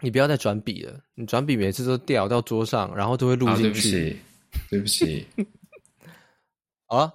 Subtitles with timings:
[0.00, 4.18] 你不要再转笔了，你转笔每次都掉到桌上，然后都会录进去。
[4.70, 5.46] 对不起，对不起。
[6.86, 7.12] 好啊，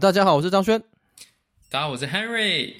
[0.00, 0.82] 大家好，我是张轩。
[1.70, 2.74] 大家好，我是 Henry。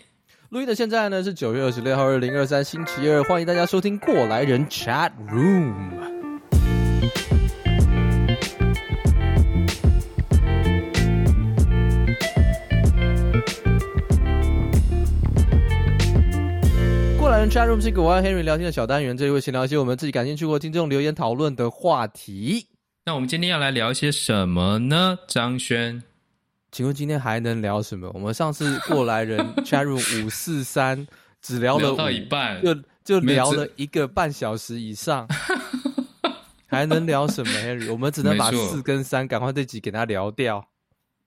[0.49, 6.14] 录音的现在呢是九月二十六号，二零二三星期二，欢迎大家收听过来人 Chat Room。
[17.55, 22.67] Chat Room 是一个我和 Henry 聊天的小单元，这里会先聊一些我们自己感兴趣或听众留言讨论的话题。
[23.07, 25.17] 那我们今天要来聊一些什么呢？
[25.29, 26.03] 张轩，
[26.73, 28.11] 请问今天还能聊什么？
[28.13, 31.07] 我们上次过来人 Chat Room 五四三
[31.43, 35.29] 只聊了聊到一半，就就聊了一个半小时以上，
[36.67, 40.67] 还能聊什么？Henry， 我们只能把四跟三赶快这集给他聊掉。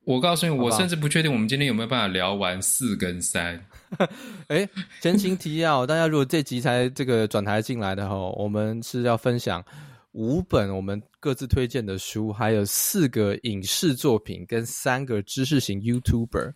[0.04, 3.66] 我告诉你，我甚至不确定我们今天有没有办法聊完四跟三。
[4.48, 4.68] 哎，
[5.02, 9.64] 前情提要，大家如果这集才这个转台进来的话，我们是要分享
[10.12, 16.54] 五本我们各自推荐的书，还有四个影视作品跟三个知识型 YouTuber。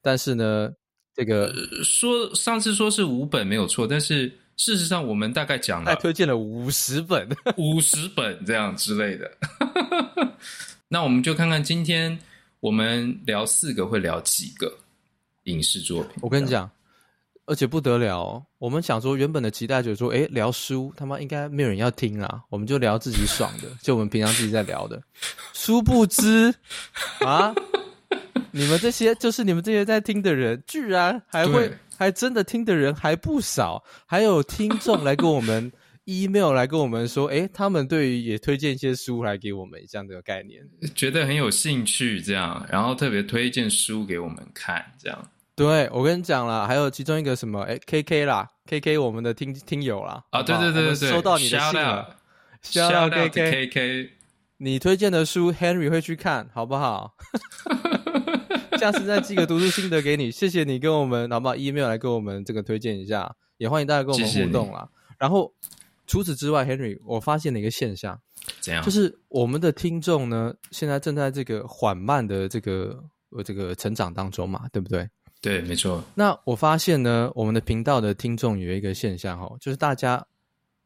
[0.00, 0.70] 但是呢，
[1.14, 9.30] 这个、呃、说上次说是五本没有错，但是事实上我们大概讲了，推荐了五十本， 五十本这样之类的。
[10.88, 12.18] 那我们就看看今天。
[12.62, 14.72] 我们聊四个会聊几个
[15.44, 16.14] 影视作品？
[16.20, 16.70] 我跟你讲，
[17.46, 25.02] 而且不得了哦，我们想说，原本的期待就是说，诶，聊书他妈应该没有人要听啊，我们就聊自己爽的， 就我们平常自己在聊的。
[25.52, 26.54] 殊不知
[27.20, 27.54] 啊，
[28.50, 35.72] 你们这些就是你们这些在听的人，居然还会还真的听的人还不少，还有听众来跟我们。
[36.04, 40.60] email 来跟我们说，诶，他们对于也推荐一些书来给我们，这样的概念，
[40.96, 45.30] 觉得很有兴趣，这样，然后特别推荐书给我们看，这样。
[45.54, 52.16] 对，我跟你讲了，还有其中一个什么，诶，KK 啦，KK 我们的听听友啦，啊，对对对对对，收到你的信了
[52.62, 54.10] ，shout out KK KK，
[54.58, 57.14] 你推荐的书 Henry 会去看，好不好？
[58.78, 64.88] 下次再寄个读书心得给你，谢谢你跟我们，好不好？email 来跟我们这个推荐一下，也欢迎大家跟我们互动啦，
[65.18, 65.52] 然后。
[66.04, 68.20] 除此之外，Henry，我发现了一个现象，
[68.60, 68.82] 怎样？
[68.84, 75.08] 就是我们的听众呢，现在正在这个缓慢的这个呃这个成长当中嘛，对不对？
[75.42, 76.02] 对，没错。
[76.14, 80.24] 那我发现呢，我们的频道的听众有一个现象哈，就是大家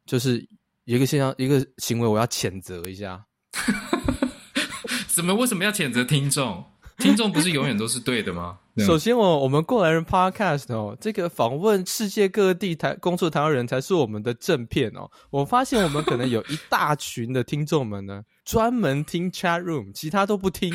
[0.05, 0.45] 就是
[0.85, 3.23] 有一个现象，一个行为，我要谴责一下。
[5.07, 5.33] 怎么？
[5.35, 6.63] 为什么要谴责听众？
[6.97, 8.57] 听众不是永远都是对的吗？
[8.79, 15.07] 首先，我我们过来人 Podcast 哦，这个访问世界各地台工作台湾人才是我们的正片哦。
[15.29, 20.73] 我发现我们可能有一大群的听众们呢，专门听 Chat Room，其他都不听，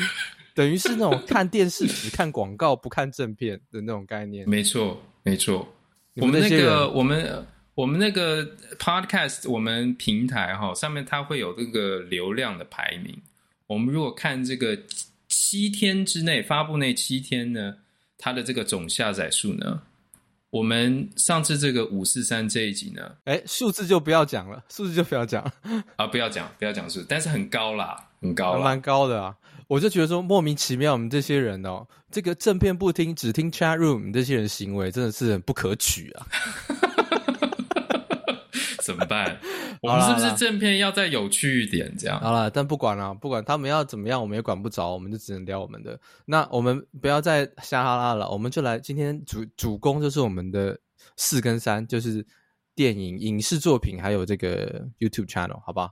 [0.53, 4.47] 等于是那种看电视只看广告不看正片的那种概念。
[4.49, 5.67] 没错，没错。
[6.15, 8.45] 我们那个我们我们那个
[8.77, 13.17] Podcast 我们平台哈、哦、上面它会有这个流量的排名。
[13.67, 14.77] 我们如果看这个。
[15.35, 17.75] 七天之内发布那七天呢，
[18.19, 19.81] 它的这个总下载数呢，
[20.53, 25.43] 我们上次这个五四三这一集呢，哎，数字就不要讲了，数字就不要讲
[25.95, 29.35] 啊，不要讲，不要讲数字，但是很高啦，很高啦，蛮高的啊。
[29.67, 36.27] 我就觉得说莫名其妙，我们这些人哦，这个正片不听，只听 chat room，这些人行为真的是很不可取啊。
[38.83, 39.35] 怎么办？
[39.83, 41.93] 我们是不是正片要再有趣一点？
[41.97, 45.99] 这样好了，但不管了，不管他们要怎么样，我们也管不着，我们就只能聊我们的。
[46.23, 50.79] 那我们不要再瞎哈拉了，我们就来今天主主攻就是我们的
[51.17, 52.25] 四跟三，就是
[52.73, 55.91] 电影、影视作品，还有这个 YouTube channel，好不好？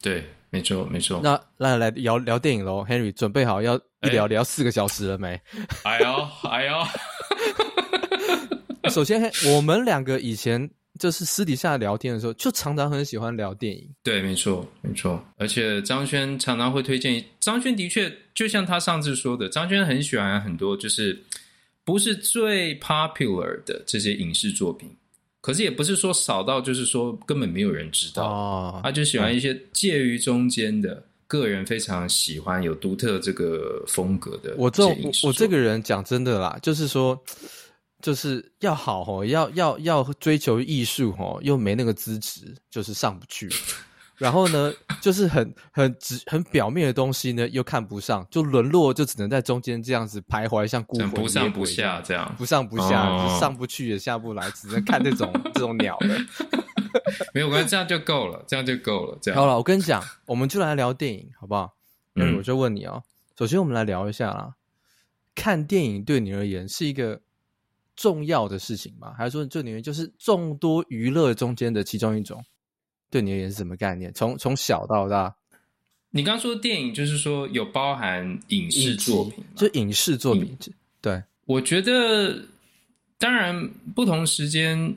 [0.00, 1.20] 对，没错，没错。
[1.20, 5.40] 那来来聊聊电影喽，Henry，准备好要一聊聊四个小时了没？
[5.82, 6.74] 哎呦，哎呦！
[8.88, 10.70] 首先，我们两个以前。
[10.98, 13.88] 就是私底下聊天的时候，就常常很喜欢聊电影。
[14.02, 15.24] 对，没错，没错。
[15.38, 17.24] 而且张轩常常会推荐。
[17.40, 21.18] 张轩的确，就像他上次说的，张轩很喜欢很多就是
[21.82, 24.88] 不是最 popular 的这些影视作品，
[25.40, 28.24] 可是也不是说少到就是说根本没有人知道。
[28.24, 34.54] 哦，他就喜欢一些介于中间的，嗯、个人非常喜欢有独特这个风格的。
[34.58, 37.18] 我这我，我这个人讲真的啦，就是说。
[38.02, 43.48] 就是要好哦，要要要追求艺术哦，又没那个资质，就是上不去。
[44.18, 56.08] 然后呢，就是很很直很表面的东西呢，又看不上，就沦落，就只能在中间这样子徘徊，像孤魂不上不下这样，不上不下，哦、上不去也下不来，只能看这种 这种鸟的。
[57.34, 59.18] 没有关系，这样就够了，这样就够了。
[59.20, 61.74] 这样好了，我跟你讲，我们就来聊电影，好不好？
[62.14, 63.02] 嗯，我就问你哦，
[63.36, 64.54] 首先我们来聊一下啦，
[65.34, 67.20] 看电影对你而言是一个。
[68.02, 69.14] 重要的事情吗？
[69.16, 72.44] 还是说对你而言就是众多娱乐中间的其中一种？
[73.08, 74.12] 对你而言是什么概念？
[74.12, 75.32] 从从小到大，
[76.10, 80.58] 你刚说电影就是说有包含影视作品，就影视作品。
[81.00, 82.42] 对，我觉得
[83.18, 84.92] 当然不同时间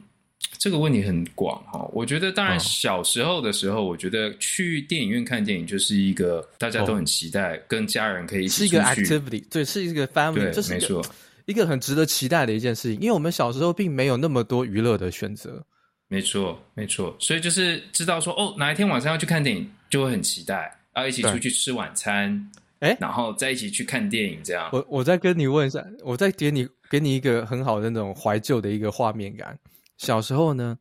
[0.57, 1.88] 这个问题很广哈。
[1.94, 11.06] 我觉得当然小时候的时候，我觉得去电影院看电影就是一个大家都很期待，跟家人可以一起出去，是一个 activity，对，是一个 family，这是没错，
[11.45, 13.00] 一个很值得期待的一件事情。
[13.01, 15.65] 因为我们小时候并没有那么多娱乐的选择。
[16.07, 24.69] 没错，没错，所以就是知道说，哦，哪一天晚上要去看电影，就会很期待，然后一起出去吃晚餐，哎，然后再一起去看电影，这样。
[24.71, 29.57] 我我再跟你问一下，我再给你给你一个很好的那种怀旧的一个画面感。
[29.97, 30.77] 小时候呢，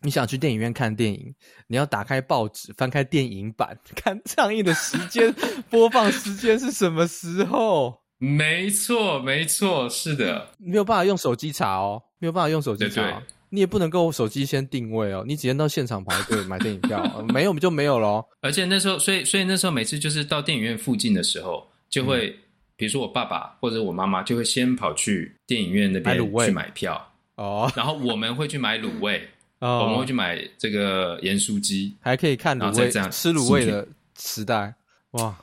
[0.00, 1.34] 你想去电影院看电影，
[1.66, 5.30] 你要打开报纸，翻开电影版， 看上映的时间，
[5.68, 8.00] 播放时间是什么时候？
[8.18, 13.02] 没错，没错，是的，没有办法用手机查哦，没有办法用手机查。
[13.02, 13.10] 对。
[13.10, 13.14] 对
[13.50, 18.22] 你也不能够手机先定位哦，你只能到现场排队买电影票， 没有就没有咯。
[18.42, 22.34] 而且那时候，所以所以那时候每次就是到电影院附近的时候，就会，嗯、
[22.76, 26.14] 比如说我爸爸或者我妈妈就会先跑去电影院那边
[26.44, 27.02] 去买票。
[27.36, 29.26] 哦，然后我们会去买卤味
[29.60, 33.88] 哦，我们会去买这个盐酥鸡，还可以看卤味，这样吃卤味的
[34.18, 34.74] 时代。
[35.12, 35.34] 哇，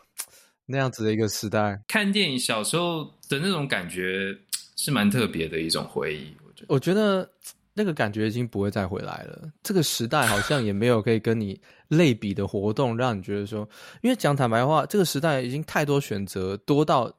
[0.66, 4.36] 那样子的一个时代，看电影小时候的那种感觉
[4.76, 7.30] 是蛮特别的一种回忆，我觉得，我觉得。
[7.78, 9.52] 那个感觉已经不会再回来了。
[9.62, 11.60] 这个时代好像也没有可以跟你
[11.90, 13.68] 类比的活动，让你觉得说，
[14.02, 17.14] 因为讲坦白话，这个时代已经太多选择，多到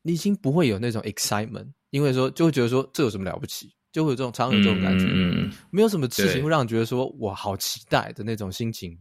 [0.00, 8.98] 你已经不会有那种 excitement，因为说就会觉得说这有什么了不起，就会有这种常有这种感觉，嗯，没有什么事情会让你觉得说我好期待的那种心情，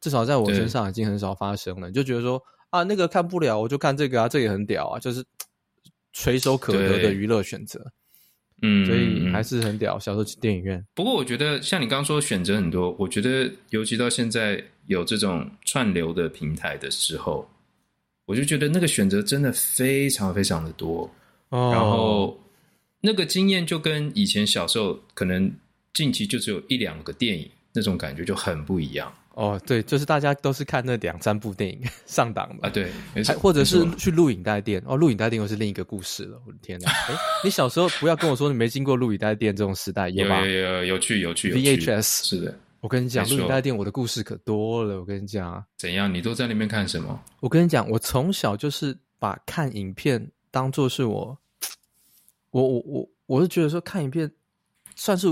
[0.00, 1.86] 至少在我身上已经很少发生了。
[1.86, 5.22] 你就觉得说啊，那个看不了，我就看这个啊，这个也很屌啊，就是
[6.12, 7.92] 垂手可得的娱乐选择。
[8.62, 9.98] 嗯，所以还是很屌。
[9.98, 17.44] 小时候去电影院，不过我觉得像你刚刚说选择很多，我觉得尤其到现在有这种串流的平台的时候，
[18.24, 21.10] 我就觉得那个选择真的非常非常的多。
[21.48, 22.40] 哦，然后
[23.00, 25.52] 那个经验就跟以前小时候可能
[25.92, 29.12] 近期就只有一两个电影那种感觉就很不一样。
[29.34, 32.90] 哦，对，就是大家都是看那两三部电影 上档的啊，对，
[33.40, 36.40] 或者是去录影带店哦，录影带店又是另一个故事了。
[36.46, 36.90] 我的天哪！
[36.90, 40.40] 哎，你小时候不要跟我说你没经过录影带店这种时代，有吧？
[40.44, 41.52] 有有有，有趣有趣。
[41.54, 44.98] VHS 是的，我跟你讲，录影带店我的故事可多了。
[45.00, 46.12] 我跟你讲，怎样？
[46.12, 47.18] 你都在那边看什么？
[47.40, 51.38] 我跟你讲，我从小就是把看影片当做是我，
[52.50, 54.30] 我我我我是觉得说看影片
[54.94, 55.28] 算是。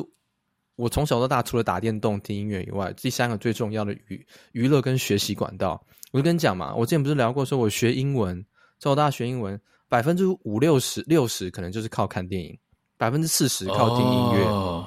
[0.80, 6.74] 我从小到大，除了打电动、听音乐以外，第三个最重要的娱娱乐跟学习管道，我就跟你讲嘛。
[6.74, 8.42] 我之前不是聊过，说我学英文，
[8.78, 9.60] 在我大学英文，
[9.90, 12.58] 百分之五六十、六十可能就是靠看电影，
[12.96, 14.44] 百分之四十靠听音乐。
[14.46, 14.84] 哎、oh.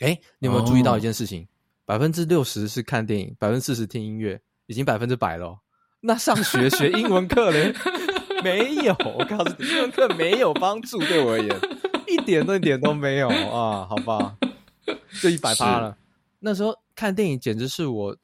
[0.00, 1.48] 欸，你有没有注意到一件事情？
[1.86, 5.58] 百分之六十是看电影，百分之四十听音乐，已经百分之百了。
[6.00, 7.74] 那上学学英文课嘞？
[8.44, 11.60] 没有，我告诉你，英文课没有帮助，对我而言，
[12.06, 14.36] 一点都一点都没有啊，好吧。
[15.22, 15.96] 就一百趴了。
[16.38, 18.16] 那时候看电影简直是我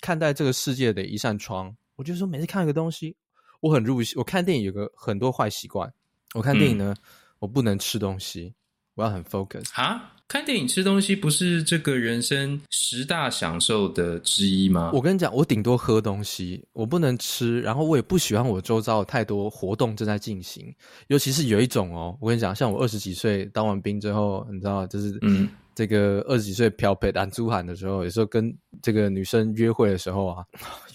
[0.00, 1.74] 看待这个世界的一扇窗。
[1.96, 3.14] 我就说每次看一个东西，
[3.60, 4.16] 我很入戏。
[4.16, 5.92] 我看电影有个很多坏习惯。
[6.34, 7.02] 我看电影呢，嗯、
[7.38, 8.52] 我不能吃东西，
[8.94, 9.72] 我要很 focus。
[9.74, 14.90] 啊，看电影吃东西不是这个人生十大享受的之一吗？
[14.92, 17.60] 我跟你讲，我顶多喝东西，我不能吃。
[17.60, 20.74] 然后我也不喜欢我周遭有太多活动正在进行，
[21.06, 25.48] 尤其是有一种哦，我跟你讲，像我二十几岁当完兵之后，你知道，就是嗯。
[25.74, 30.44] 这个二十几岁漂配男珠喊的时候，有时候跟这个女生约会的时候啊，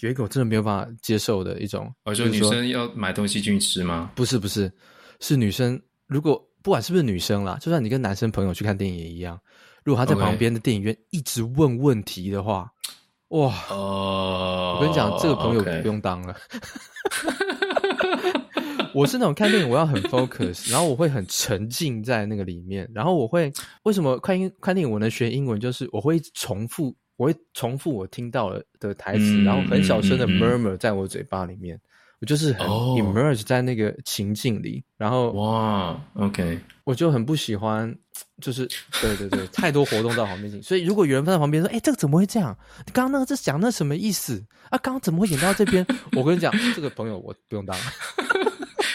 [0.00, 1.92] 有一个我真的没有办法接受的一种。
[2.04, 4.10] 我说女生要买东西进去吃吗？
[4.14, 4.72] 不是不是，
[5.20, 5.80] 是女生。
[6.06, 9.38] 如果不管是不是女生啦，就算你跟男生朋友去看电影也一样。
[9.84, 12.70] 如果他在旁边的电影院一直问问题的话
[13.28, 13.38] ，Okay.
[13.38, 13.54] 哇！
[13.70, 16.36] 哦，我跟你讲，这个朋友不用当了。
[18.92, 23.52] 我是那种看电影我要很 focus，然后我会很沉浸在那个里面，然后我会
[23.84, 31.80] 为什么看英看电影我能学英文，就是我会重复，我会重复我听到了的台词，嗯、然后很小声的 murmur 在我嘴巴里面，嗯、
[32.20, 37.94] 我就是很 immerse 在那个情境里，然后哇，OK，我就很不喜欢，
[38.40, 38.66] 就是
[39.00, 42.56] 对对对，太多活动在旁边，所以如果有人放在旁边说，哎，这个怎么会这样？
[42.86, 44.78] 你刚刚那个在讲那什么意思啊？
[44.78, 45.86] 刚刚怎么会演到这边？
[46.16, 47.76] 我跟你讲，这个朋友我不用当。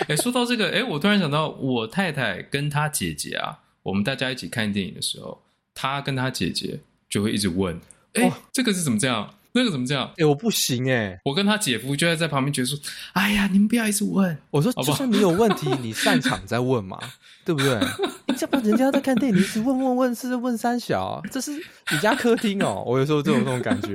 [0.09, 5.41] 哎，说到这个，哎，我突然想到，我太太跟她姐姐啊，我们大家一起看电影的时候，
[5.73, 7.79] 她跟她姐姐就会一直问
[8.13, 9.33] ：“哎，这个是怎么这样？
[9.51, 12.77] 那个怎么这样？”哎，我不行哎，我跟她姐夫就在在旁边觉得说
[13.13, 16.99] ：“哎呀，你们不要一直问。”我说：“就算你有问题，你散场再问嘛，
[17.45, 17.79] 对不对？
[18.37, 21.51] 这不人家在看电影，你一直问问问，是问三小，这是
[21.89, 22.83] 你家客厅哦。
[22.85, 23.93] 我有时候这种这种感觉。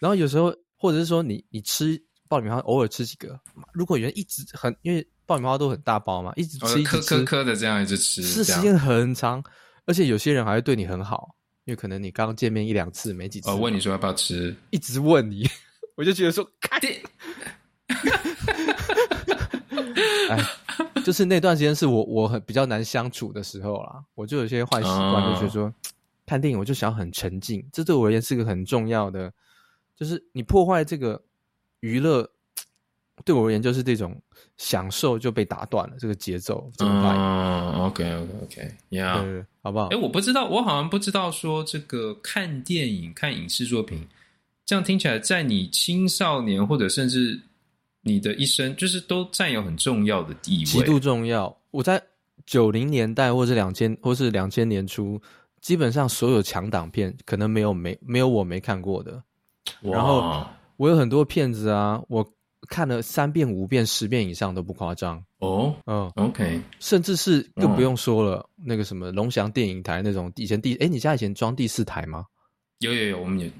[0.00, 3.38] 然后有时候，或者是说你你吃爆米花，偶尔吃几个。
[3.72, 9.40] 如果有人一直很，因为爆米花都很大包嘛，一直吃一颗颗颗的这样一直吃，是时间很长。
[9.86, 13.48] 而且有些人还会对你很好，因为可能你刚见面一两次，没几次。
[13.48, 15.48] 哦，问你说要不要吃，一直问你，
[15.94, 17.00] 我就觉得说，看电
[20.30, 20.44] 哎，
[21.04, 25.74] 就是那段时间是我我很比较难相处的时候啦，我就有些坏习惯，就觉得说、哦、
[26.26, 29.32] 看电影我就想很沉浸，这对我而言是个很重要的，
[29.94, 31.22] 就是你破坏这个
[31.78, 32.28] 娱乐，
[33.24, 34.16] 对我而言就是这种
[34.56, 37.16] 享受就被打断了，这个节奏怎么办？
[37.16, 39.88] 嗯，OK OK OK，Yeah，对，好不好？
[39.88, 44.06] 哎，我不知道，我好像不知道说这个看电影、看影视作品，
[44.64, 47.40] 这样听起来，在你青少年或者甚至。
[48.02, 51.54] 你的一生就是都占有很重要的地位，极度重要。
[51.70, 52.02] 我在
[52.46, 55.20] 九零年代或是两千或是两千年初，
[55.60, 59.22] 基本上所有强档片可能没有没没有我没看过的。
[59.82, 60.46] 哇然后
[60.78, 62.26] 我有很多片子啊，我
[62.70, 65.22] 看了三遍、五遍、十遍以上都不夸张。
[65.40, 72.24] 哦，嗯，OK，甚至是更不用说了，嗯、那个什么龙翔电影台那种以前第哎，你家以前装第四台吗？
[72.78, 73.50] 有有有，我们也。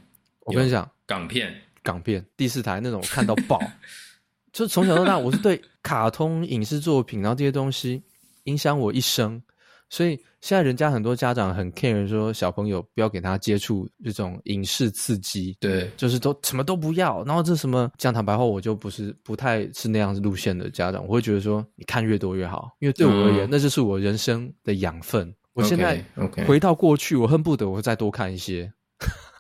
[0.46, 3.60] 我跟你讲，港片港片第四台那种看到爆。
[4.52, 8.02] 就从小到大，我是对卡通影视作品，然后这些东西
[8.44, 9.42] 影响我一生。
[9.90, 17.22] 所以现在人家很多家长很 care，说小朋友不要给他接触这种影视刺激，对，就是都什么都不要。
[17.24, 25.34] 然后这什么讲坦白话，我就不是不太是那样子路线的家长，我会觉得说你看越多越好，因为对我而言，嗯、那就是我人生的养分。
[25.52, 26.02] 我现在
[26.46, 28.72] 回到过去，我恨不得我再多看一些。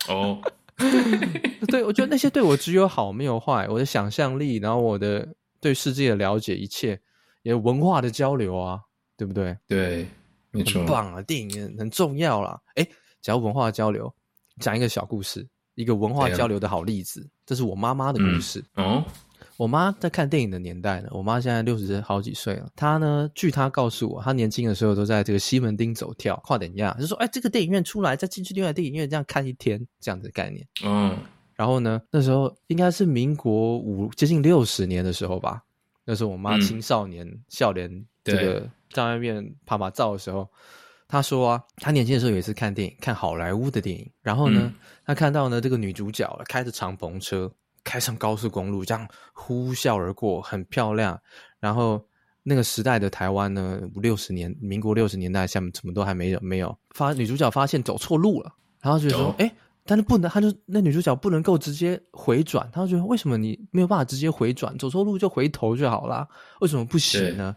[0.08, 0.38] 哦。
[1.68, 3.68] 对，我觉得那些对我只有好没有坏。
[3.68, 5.28] 我的想象力，然后我的
[5.60, 6.98] 对世界的了解，一切
[7.42, 8.80] 也文化的交流啊，
[9.14, 9.54] 对不对？
[9.68, 10.06] 对，
[10.50, 11.22] 没错，很棒啊！
[11.22, 12.60] 电影很重要啦。
[12.74, 12.86] 哎，
[13.22, 14.12] 讲文化交流，
[14.58, 18.64] 讲一个小故事，一个文化交流的好例子，这是我妈妈的故事。
[18.74, 19.04] 嗯、哦。
[19.56, 22.66] 我妈在看电影的年代呢，我妈现在六十好几岁了。
[22.74, 31.14] 她呢，据她告诉我，她年轻的时候都在这个西门町走跳，跨点亚，就说：“哎，这个电影院出来，再进去另外电影院，这样看一天，这样的概念。”嗯。
[31.54, 35.62] 然后呢，那时候应该是民国五接近六十年的时候吧。
[36.06, 40.48] 那时候我妈青少年、嗯、少年这个在外面拍拍照的时候，
[41.08, 44.10] 他说啊，他年轻的时候有一次看电影，看好莱坞的电影。
[44.22, 44.72] 然后呢，
[45.04, 47.50] 她、嗯、看到呢这个女主角开着敞篷车。
[47.82, 51.18] 开上高速公路，这样呼啸而过，很漂亮。
[51.58, 51.98] 然后
[52.42, 59.50] 那个时代的台湾呢，五六十年，民国六十年代，下面什么都还没有，没有发女主角发现走错路了，然后就说：“哎、哦，
[59.86, 64.76] 但是不能，他就那女主角不能够直接回转。”他就觉得为什么你没有办法直接回转？
[64.76, 66.28] 走错路就回头就好啦，
[66.60, 67.56] 为什么不行呢？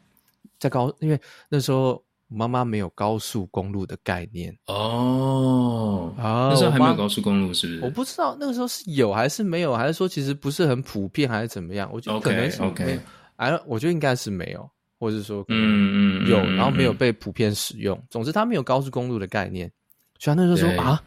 [0.63, 2.03] 在高，因为那时候。
[2.35, 7.81] 妈妈没有高速公路的概念哦，啊，那时候还没有高速公路是不是？
[7.81, 11.87] 我不知道那个时候是有还是没有，还是说其实不是很普遍，还是怎么样？
[11.93, 12.99] 我觉得可能是 OK，
[13.35, 14.67] 哎.我觉得应该是没有，
[14.99, 17.95] 或者说嗯嗯有，然后没有被普遍使用。
[17.95, 19.71] 嗯、总之，他没有高速公路的概念，
[20.17, 20.99] 所以他那时候说啊，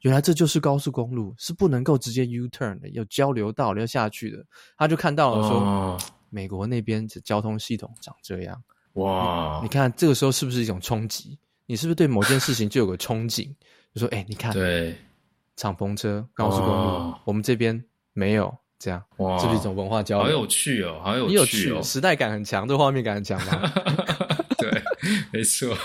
[0.00, 4.44] 原来这就是高速公路，是不能够直接 U turn 的，有交流道要下去的。
[4.76, 8.60] 他就看到了说，哦、美国那边的交通系统长这样。
[8.94, 9.60] 哇！
[9.62, 11.38] 你看这个时候是不是一种冲击？
[11.66, 13.48] 你是不是对某件事情就有个憧憬？
[13.94, 14.96] 就说：“哎、欸，你看，对，
[15.56, 17.82] 敞篷车、高速公路，哦、我们这边
[18.12, 23.72] 没有这样，哇，这是一种文化交流，好有趣哦，好有趣哦，你有趣，时代感很强，对画面感很强吧？
[24.58, 24.82] 对，
[25.30, 25.76] 没错。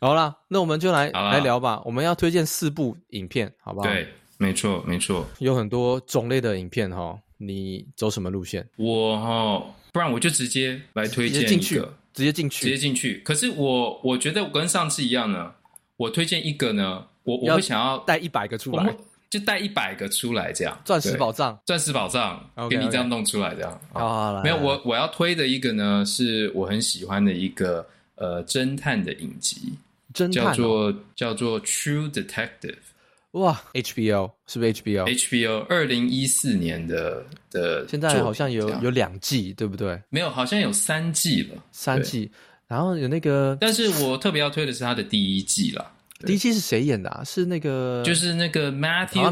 [0.00, 1.80] 好啦，那我们就来来聊吧。
[1.84, 3.86] 我们要推荐四部影片，好不好？
[3.86, 7.18] 对，没错，没错，有很多种类的影片哈。
[7.38, 8.68] 你走什么路线？
[8.76, 11.92] 我哈，不然我就直接来推荐一个。
[12.14, 13.22] 直接进去，直接进去。
[13.24, 15.52] 可是我我觉得我跟上次一样呢。
[15.98, 18.96] 我推荐一个呢，我我会想要带一百个出来，
[19.30, 20.76] 就带一百个出来这样。
[20.84, 23.80] 钻石宝藏，钻石宝藏，给你这样弄出来这样。
[23.92, 24.42] 好好来。
[24.42, 29.74] 没有，我我要推的一个呢，是我很喜欢的一个呃侦探的影集，
[30.12, 32.78] 侦探叫做叫做 True Detective。
[33.32, 40.00] 哇，HBO 是不是 HBO？HBO 二零一四年的的，现在好像有有两季，对不对？
[40.10, 42.30] 没有，好像有三季了，三季。
[42.68, 45.92] 然后有那个，但是我特别要推的是他的第一季啦。
[46.26, 47.22] 第一季是谁演的啊？
[47.24, 49.28] 是那个，就是那个 Matthew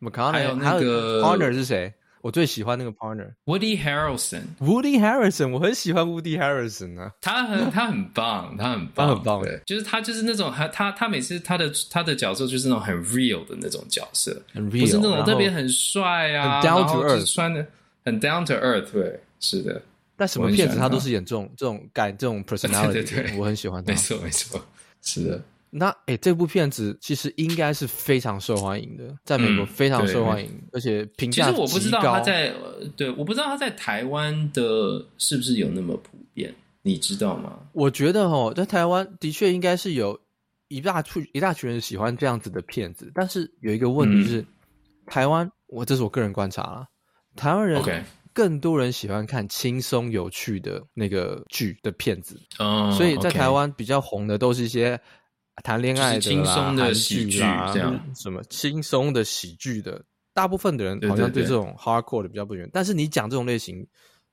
[0.00, 1.92] McConaughey，还有那个 Partner 是谁？
[2.26, 17.64] 我最喜欢那个 partner Woody Harrelson，Woody Harrelson，我很喜欢 Woody Harrelson 啊，他很他很棒，他很棒，他很棒，对，就是他就是那种他他他每次他的他的角色就是那种很 real 的那种角色，很 real，不是那种特别很帅啊，很 down to earth，穿的
[18.04, 19.80] 很 down to earth，对，是的，
[20.16, 23.22] 但什么片子他都是演这种这种感这种 personality， 对对。
[23.22, 23.92] 对，我很喜欢他。
[23.92, 24.60] 没错没错，
[25.00, 25.40] 是的。
[25.70, 31.50] 那哎，这部片子其实应该是非常受欢迎的，在美国非常受欢迎，嗯、而且评价。
[31.50, 32.54] 其实我不知道他在
[32.96, 37.58] 对，我不知道他在台湾的是不是有那么普遍，你知道吗？
[37.72, 40.18] 我觉得哦，在台湾的确应该是有
[40.68, 44.46] 一大群一大群人喜欢这样子的片子，但是有一个问题是，嗯、
[45.06, 46.86] 台湾我这是我个人观察啦，
[47.34, 54.98] 台湾人更多人喜欢看轻松有趣的那个剧的片子，哦，所以在台湾比较红的都是一些。
[55.62, 62.70] 谈恋爱的轻松的喜剧啦，这样什么轻松的喜剧的，大部分的人好像对这种 hardcore 的比较不喜欢。
[62.72, 63.84] 但是你讲这种类型，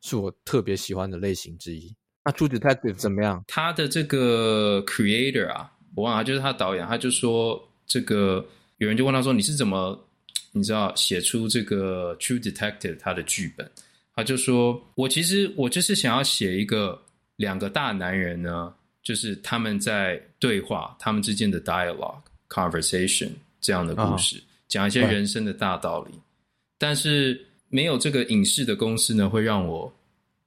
[0.01, 1.96] 是我特别喜欢的类型之一。
[2.25, 3.44] 那 True Detective 怎么样？
[3.48, 8.46] 他的这个 creator 啊，我忘了，就是他导演，他就说这个
[8.77, 9.98] 有人就问他说：“你是怎么
[10.51, 13.70] 你知道写出这个 True Detective 他的剧本？”
[14.15, 17.01] 他就说：“我其实我就是想要写一个
[17.38, 23.29] 两个大男人呢。”就是他们在对话，他们之间的 dialogue conversation
[23.60, 24.89] 这样的故事，讲、oh.
[24.89, 26.13] 一些人生的大道理。
[26.77, 29.93] 但是没有这个影视的公司呢，会让我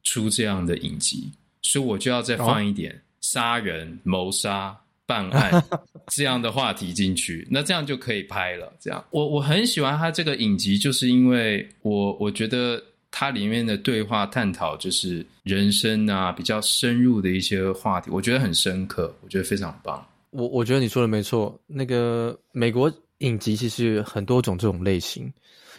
[0.02, 5.62] 出这样的影集，所以我就要再放一点杀人、谋杀、办案
[6.08, 8.72] 这样的话题进去，那这样就可以拍了。
[8.80, 12.82] 这样，我我很喜欢他这个影集，就是因为我我觉得。
[13.18, 20.06] 它里面的对话探讨就是人生啊，比较深入的一些话题，我觉得很深刻，我觉得非常棒。
[20.28, 25.32] 我我觉得你说的没错，那个美国影集其实很多种这种类型，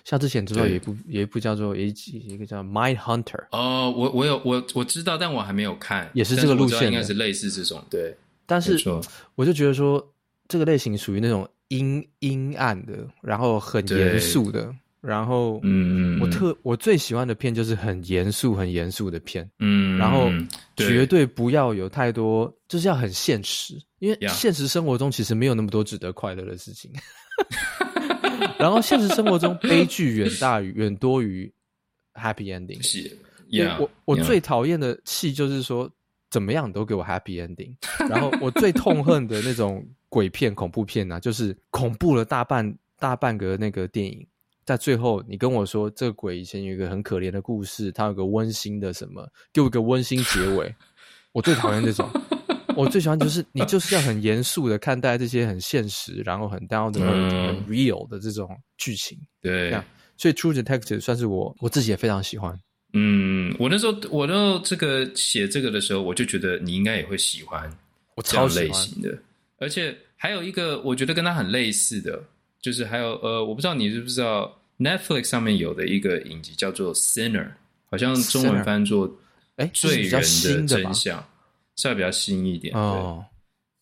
[0.03, 8.17] 像之前知道有一部对有一部叫做一一个叫《Mind Hunter》哦，我我有我我知道，但我还没有看，也是这个路线，应该是类似这种对。
[8.47, 8.75] 但是
[9.35, 10.03] 我就觉得说，
[10.47, 14.73] 这个类型属于那种阴阴暗的，然后很严肃的。
[14.99, 20.29] 然后，嗯，我特我最喜欢的片就是很严肃、很严肃的片，嗯，然后
[20.75, 26.91] 绝对不要有太多，就是要很现实，因为现实生活中其实没有那么多值得快乐的事情。
[28.57, 31.51] 然后现实生活中悲剧远大于远多于
[32.13, 32.81] happy ending。
[32.83, 33.15] 是，
[33.79, 35.89] 我我最讨厌的戏就是说
[36.31, 37.73] 怎么样都给我 happy ending。
[38.09, 44.27] 然后我最痛恨的那种鬼片、恐怖片啊，就是恐怖了大半大半个那个电影。
[44.67, 50.75] 在最后，你跟我说这个鬼以前有一个很可怜的故事，他有个温馨的什么，给我一个温馨结尾。
[51.31, 52.05] 我最讨厌这种，
[52.75, 59.17] 我最喜欢就是你就是要很严肃的看待这些很现实，然后很 down 的、嗯、很 real 的这种剧情。
[59.41, 59.71] 对，
[60.17, 62.53] 所以 True Detective 算是我我自己也非常喜欢。
[62.91, 67.71] 嗯，我那时候我那时候这个写这个的时候，我就觉得你应该也会喜欢，
[68.15, 69.17] 我超类型的。
[69.59, 72.21] 而且还有一个我觉得跟他很类似的。
[72.61, 77.45] 就是还有呃，我不知道你知不知道 Netflix 上面有的一个影集叫做《Sinner》，
[77.89, 79.09] 好像中文翻作
[79.57, 80.21] “哎罪人
[80.67, 81.23] 的真相”，
[81.77, 82.75] 稍微比较新一点。
[82.75, 83.23] 哦，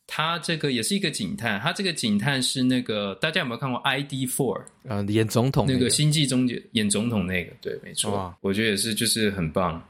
[0.07, 4.59] 他这个也是一个警探，他这个警探是那个大家有没有看过《ID Four》？
[4.83, 9.81] 呃，演总统那个星际终结演总统那个，对，没错，哇我觉得也是，就是很棒。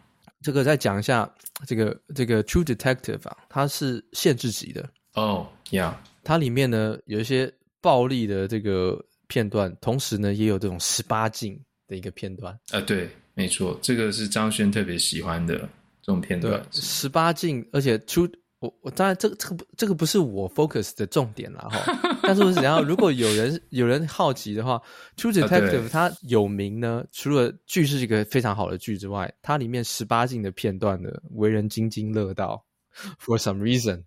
[0.42, 1.30] 这个再讲一下，
[1.68, 6.10] 这个这个 True Detective 啊，它是限制级的哦，呀，yeah.
[6.24, 7.52] 它里面呢有一些。
[7.86, 11.56] 暴力的这个片段，同时呢，也有这种十八禁
[11.88, 12.52] 的一个片段。
[12.72, 15.56] 啊，对，没错，这个是张轩特别喜欢的
[16.02, 16.60] 这种片段。
[16.72, 21.80] 十八禁，而且出我我当然这个这个不这个不是我 focus 的重点啦哈。
[22.26, 24.82] 但是我想要，如果有人有人好奇的话
[25.16, 32.66] ，True Detective 它有名呢，除了剧是一个非常好的剧之外，它里面十八禁的片段呢，为人津津乐道。
[33.22, 34.06] For some reason。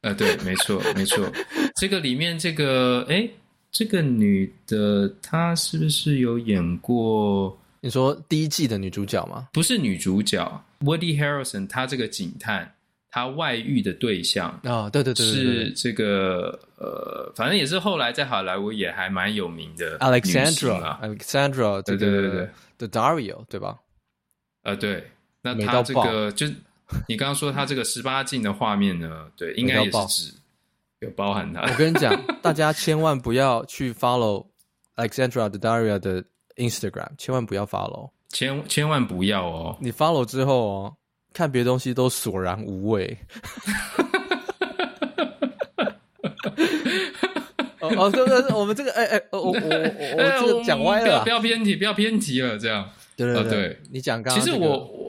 [0.00, 1.30] 呃，对，没错，没错。
[1.76, 3.28] 这个里面，这个，哎，
[3.70, 7.56] 这个女的，她是不是有演过？
[7.80, 9.48] 你说第一季的女主角吗？
[9.52, 12.74] 不是女主角，Woody Harrelson，她这个警探，
[13.10, 23.78] 她外遇的对象啊，哦，对对对，是这个，呃，反正也是后来在好莱坞也还蛮有名的 Alexandra，Alexandra，对对对对，The Dario，对吧？
[24.62, 25.08] 呃，对，
[25.42, 26.46] 那他这个就。
[27.08, 29.26] 你刚刚说他这个十八禁的画面呢？
[29.36, 30.32] 对，应该也是指
[31.00, 31.62] 有包含他。
[31.62, 34.46] 我跟你讲， 大家千万不要去 follow
[34.96, 36.22] Alexandra Daddario 的
[36.56, 39.76] Instagram，千万不要 follow，千千万不要哦！
[39.80, 40.96] 你 follow 之后哦，
[41.32, 43.16] 看别的东西都索然无味。
[47.80, 52.88] 哦 哦，对对对，我们这个哎哎，我我我我这个讲歪了，不要偏题，不要偏题了，这样。
[53.16, 54.99] 对对对，你讲刚刚，其实我。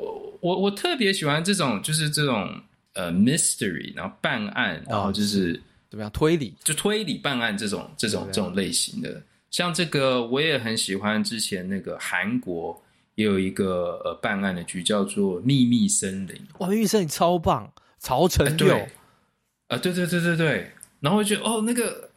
[0.42, 2.62] 我我特别喜欢这种，就是这种
[2.94, 5.54] 呃 mystery，然后办案，然后就是
[5.90, 9.22] 怎么样推理，就推理办案这种这种这种类型的。
[9.50, 12.82] 像这个我也很喜欢，之前那个韩国
[13.16, 16.36] 也有一个呃办案的剧叫做《秘密森林》。
[16.60, 18.88] 哇，《秘密森林》超棒，曹承佑。
[19.68, 22.10] 啊，对对对对对，然后我觉得哦，那个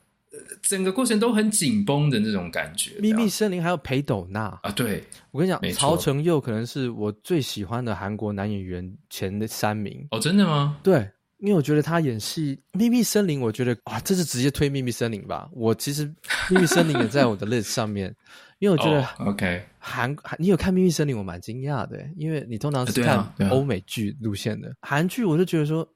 [0.62, 2.90] 整个过程都很紧绷的那种感觉。
[3.00, 10.06] 《秘密森林》还有裴斗娜啊，对，我跟你讲，曹承佑可能是我最喜欢的韩国男演员前的三名。
[10.10, 10.78] 哦，真的吗？
[10.82, 11.10] 对。
[11.38, 15.46] 因为我觉得他演戏《秘密森林》，我觉得啊，这是直接推《秘密森林》吧。
[15.52, 16.08] 我其实
[16.48, 18.14] 《秘密森林》也在我的 list 上面，
[18.60, 25.86] 因为我觉得 OK 韩你有看《秘密森林》，我蛮惊讶的，因为你通常是看欧美剧路线的韩剧，我就觉得说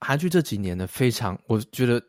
[0.00, 2.02] 韩剧这几年呢非常，我觉得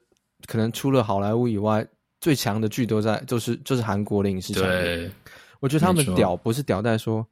[0.45, 1.86] 可能除了好莱坞以外，
[2.21, 5.12] 最强的剧都在就是就是韩国的影视产业。
[5.60, 7.25] 我觉得他们屌不是屌在说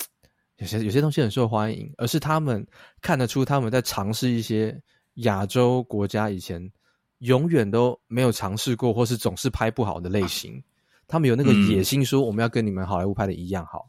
[0.58, 2.66] 有些有些东西很受欢迎，而是他们
[3.00, 4.80] 看得出他们在尝试一些。
[5.20, 6.70] 亚洲国家以前
[7.20, 10.62] 永远都没有尝试过，或是总是拍不好的类型，
[11.08, 13.88] 他们有那个野心，说我们要跟你们好莱坞拍的一样好，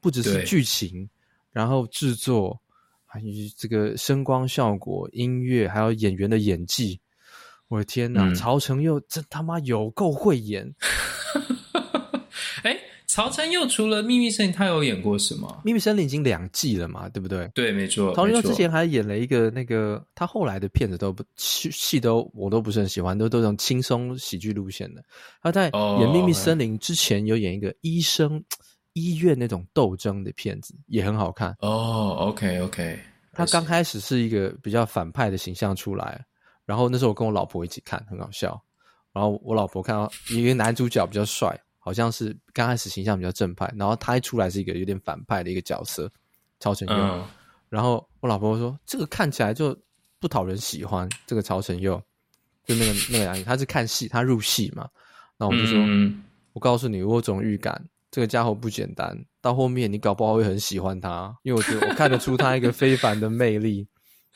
[0.00, 1.08] 不只是剧情，
[1.52, 2.60] 然后制作，
[3.06, 7.00] 还有这个声光效果、音乐，还有演员的演技。
[7.74, 10.72] 我的天哪，曹承佑真他妈有够会演！
[12.62, 12.78] 哎。
[13.06, 15.46] 曹承佑除了《秘密森林》，他有演过什么？
[15.64, 17.48] 《秘密森林》已经两季了嘛，对不对？
[17.54, 18.12] 对，没错。
[18.12, 25.04] 曹承佑之前还演了一个那个，他后来的片子都不戏戏都我都不是很喜欢，都都这种轻松喜剧路线的。
[25.40, 25.72] 他在演
[26.12, 28.42] 《秘密森林》之前有演一个医生、oh.
[28.94, 31.50] 医院那种斗争的片子，也很好看。
[31.60, 32.98] 哦、oh,，OK OK。
[33.32, 36.20] 他刚开始是一个比较反派的形象出来，
[36.64, 38.60] 然后那时候我跟我老婆一起看，很搞笑。
[39.12, 41.58] 然后我老婆看到一个男主角比较帅。
[41.86, 46.10] 好像是刚开始形象比较正派，然后他一出来是一个有点反派的一个角色，
[46.58, 46.94] 超神佑。
[46.96, 47.22] 嗯、
[47.68, 49.78] 然后我老婆说：“这个看起来就
[50.18, 52.02] 不讨人喜欢。”这个超神佑
[52.64, 54.88] 就那个那个样子，他是看戏，他入戏嘛。
[55.36, 56.24] 然后我们就说：“嗯、
[56.54, 57.78] 我告诉你，我有种预感，
[58.10, 59.14] 这个家伙不简单。
[59.42, 63.86] 到后面你搞不好会很喜欢他，因为我觉得我看得出他一个非凡的魅力。”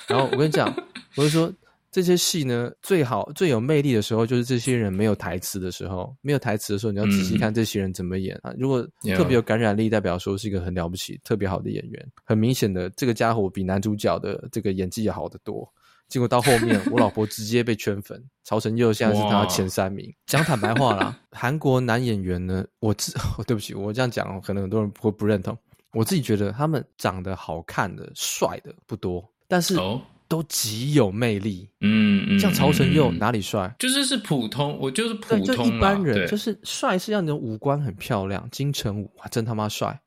[0.06, 0.70] 然后我跟你讲，
[1.16, 1.50] 我就说。
[1.90, 6.14] 这些戏呢，最好最有魅力的时候，就是这些人没有台词的时候。
[6.20, 8.50] 没有台词的时候，你要仔细看这些人怎么演啊。
[8.50, 12.06] 嗯、如果特别有感染力，代表说是一个很了不起、特别好的演员。
[12.24, 15.66] 很明显的，这个家伙比男主角的这个演技要好得多。
[16.08, 18.22] 结果到后面，我老婆直接被圈粉。
[18.44, 20.10] 曹承佑现在是他前三名。
[20.26, 23.12] 讲坦白话啦，韩国男演员呢，我自
[23.46, 25.56] 对不起，我这样讲可能很多人会不认同。
[25.92, 29.74] 我自己觉得他们长得好看的、帅的不多，但是。
[29.76, 33.74] 哦都极有魅力，嗯嗯，像曹承佑哪里帅？
[33.78, 39.98] 就是是普通，我就是普通，就一般人，就是帅是要你的五官很漂亮，金城武哇，真他妈帅，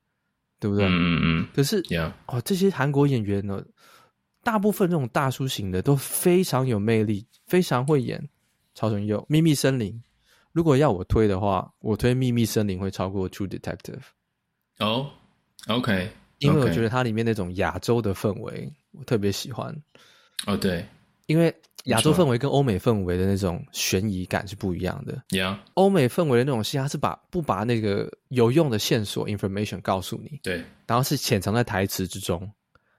[0.60, 0.86] 对不对？
[0.86, 1.48] 嗯嗯。
[1.56, 1.84] 可是
[2.28, 3.64] 哦，这些韩国演员呢，
[4.44, 8.30] 大部分这种大叔型的都非常有魅力，非常会演。
[8.74, 9.92] 曹承佑《秘密森林》，
[10.54, 14.00] 如果要我推的话，我推《秘密森林》会超过《True Detective》。
[14.80, 15.10] 哦
[15.68, 19.76] ，OK，因为我觉得它里面那种亚洲的氛围，我特别喜欢。
[20.46, 20.86] 哦，对，
[21.28, 21.54] 因为
[21.86, 25.24] 亚洲氛围跟欧美氛围的那种悬疑感是不一样的。
[25.30, 32.50] Yeah，欧美氛围的那种戏，它是把不把那个有用的线索 information 告诉你，对，然后是潜藏在台词之中。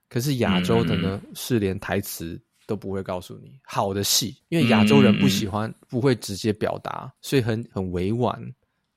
[0.08, 3.58] 可是亚洲的呢，是连台词都不会告诉你。
[3.62, 8.38] 好的戏，因为亚洲人不喜欢，不会直接表达，所以很很委婉，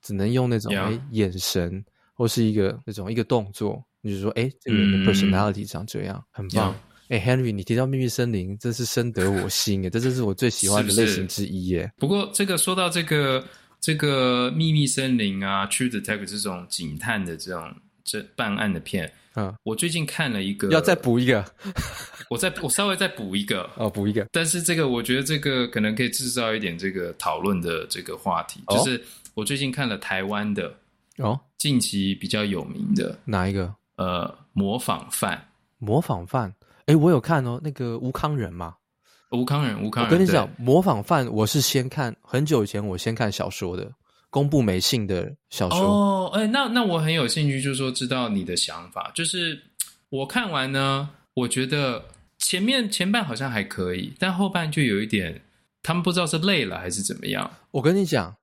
[0.02, 0.72] 只能用那种
[1.12, 1.82] 眼神
[2.12, 6.74] 或是一个那种一个动作，你就说诶这个人的 personality 长这样，很棒。
[7.08, 11.88] 哎、欸、，Henry，你提到《秘密森林》，真是深得我心诶，这真是我最喜欢的类型之一耶。
[11.98, 13.44] 不过，这个说到这个
[13.80, 21.44] 这个《秘密森林》啊，《True Detective》这种警探的这种这办案的片，嗯，我最近看了一个，要再补一个，
[22.28, 24.26] 我再我稍微再补一个哦，补一个。
[24.32, 29.00] 但是这个我觉得这个可能可以制造一点这个讨论的这个话题，哦、就是
[29.34, 30.74] 我最近看了台湾的
[31.18, 33.72] 哦，近期比较有名的哪一个？
[33.94, 35.40] 呃，模仿犯，
[35.78, 36.52] 模仿犯。
[36.86, 38.74] 哎，我有看哦，那个吴康仁嘛，
[39.32, 40.12] 吴康仁，吴康仁。
[40.12, 43.90] 我跟你讲，模仿犯，我是先看很久以前，我先看小说的，
[44.30, 45.80] 公布没信的小说。
[45.80, 49.10] 哦，哎，那那我很有兴趣，就是说知道你的想法。
[49.14, 49.60] 就是
[50.10, 52.04] 我看完呢，我觉得
[52.38, 55.42] 前面前半好像还可以，但后半就有一点，
[55.82, 57.50] 他们不知道是累了还是怎么样。
[57.72, 58.36] 我跟你讲，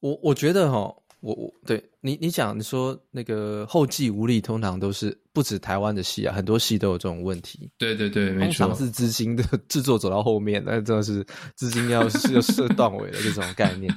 [0.00, 0.94] 我我觉得哈。
[1.22, 7.70] 我我对你你讲你说那个后继无力，通常都是不止台湾的戏啊，很多戏都有这种问题。
[7.78, 13.94] 对对对，没错，通常是资金的制作走到后面，那真的是资金要是要设断尾的这种概念。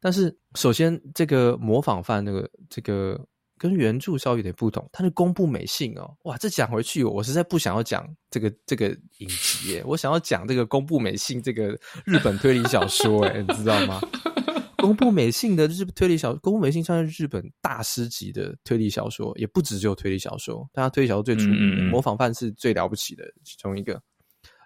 [0.00, 3.18] 但是首先，这个模仿犯那个这个
[3.58, 14.00] 跟原著稍微有点不同，它是公布美信哦，哇，这讲回去我实在不想要讲这个这个影集耶，我想要讲这个公布美信这个日本推理小说，哎，你知道吗？
[14.80, 24.00] 宫部美幸的日推理小说，宫部美幸算是日本大师级的推理小说，也不止只有推理小说，但他推理小说最出名的，嗯嗯嗯模仿犯是最了不起的其中一个。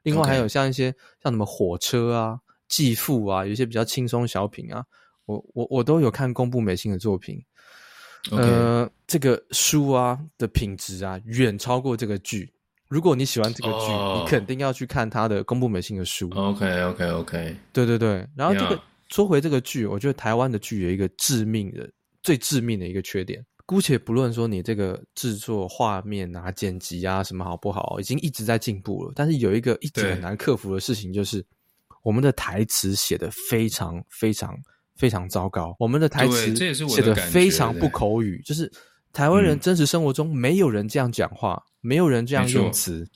[0.03, 4.85] 另外还有像一些像什么火车啊、继父啊，有一些比较轻松小品啊，
[5.27, 7.43] 我我我都有看宫部美幸的作品。
[8.31, 12.51] 呃，这个书啊的品质啊，远超过这个剧。
[12.89, 14.23] 如果你喜欢这个剧，oh.
[14.23, 16.31] 你肯定要去看他的宫部美幸的书。
[16.35, 18.27] OK OK OK，对对对。
[18.37, 18.81] 然后这个.
[19.15, 21.89] 说回这个剧，我觉得台湾的剧有一个致命的、
[22.21, 23.41] 最致命的一个缺点。
[23.65, 29.13] 姑且不论说你这个制作、画面啊、剪辑啊什么好不好，已经一直在进步了。
[29.15, 31.47] 但是有一个一直很难克服的事情，就是
[32.03, 34.53] 我们的台词写得非常非常
[34.97, 35.77] 非常糟糕。
[35.79, 36.53] 我们的台词
[36.89, 38.69] 写得非常不口语，就是
[39.13, 41.63] 台湾人真实生活中没有人这样讲话。
[41.81, 43.07] 没有人这样用词，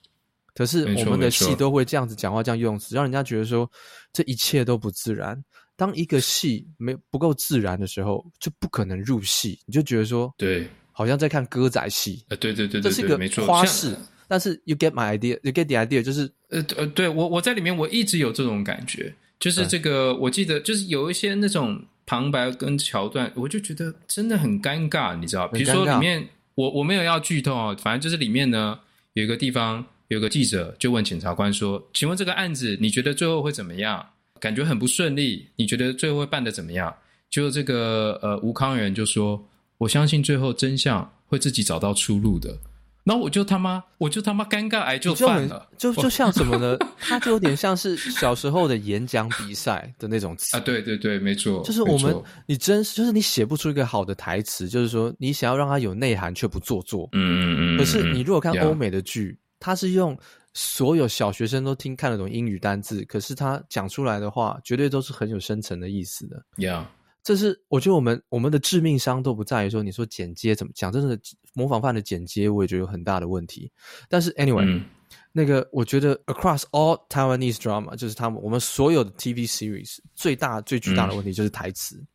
[0.54, 3.68] 可是我们的戏都会这样子讲话，这样用词，让人家觉得说
[4.12, 5.42] 这一切都不自然。
[5.78, 9.58] 当一个戏没不够自然的时候，就不可能入戏。
[9.64, 12.24] 你就觉得说，对，好像在看歌仔戏。
[12.28, 13.96] 呃，对对对，这是一个花式。
[14.26, 25.46] 但是 you get my idea，you get the idea，就是呃呃，对我我在里面我一直有这种感觉，就是这个我记得就是有一些那种旁白跟桥段，我就觉得真的很尴尬，你知道？
[25.48, 26.28] 比如说里面。
[26.58, 28.76] 我我没有要剧透哦，反正就是里面呢
[29.12, 34.04] 有一个地方有个记者就问检察官说：“请问这个案子你觉得最后会怎么样？
[34.40, 36.94] 感觉很不顺利，你觉得最后会办得怎么样？”
[37.30, 39.42] 就这个呃吴康仁就说
[39.78, 42.56] ：“我相信最后真相会自己找到出路的。”
[43.04, 46.76] 然后我就他妈，我就他妈尴尬癌就犯了，就就像什么呢？
[47.00, 50.60] 他就有点像是小时候的演讲比赛的那种词啊！
[50.60, 57.78] 对对对，没错，就是我们你真就是你写不出一个好的台词，就是说你想要让它有内涵却不做作，嗯嗯嗯。
[57.78, 60.14] 可是你如果看欧美的剧，他是用
[60.60, 66.84] 所有小学生都听看得懂英语单字，可是他讲出来的话绝对都是很有深层的意思的，Yeah。
[67.22, 71.16] 这是我觉得我们我们的致命伤都不在于说你说剪接怎么讲，真的
[71.54, 73.70] 模仿犯的剪接我也觉得有很大的问题。
[74.08, 74.84] 但是 anyway，、嗯、
[75.30, 82.06] 那个我觉得 across all Taiwanese drama 就是他们我们所有的 TV series 最大最巨大的问题就是台词，嗯、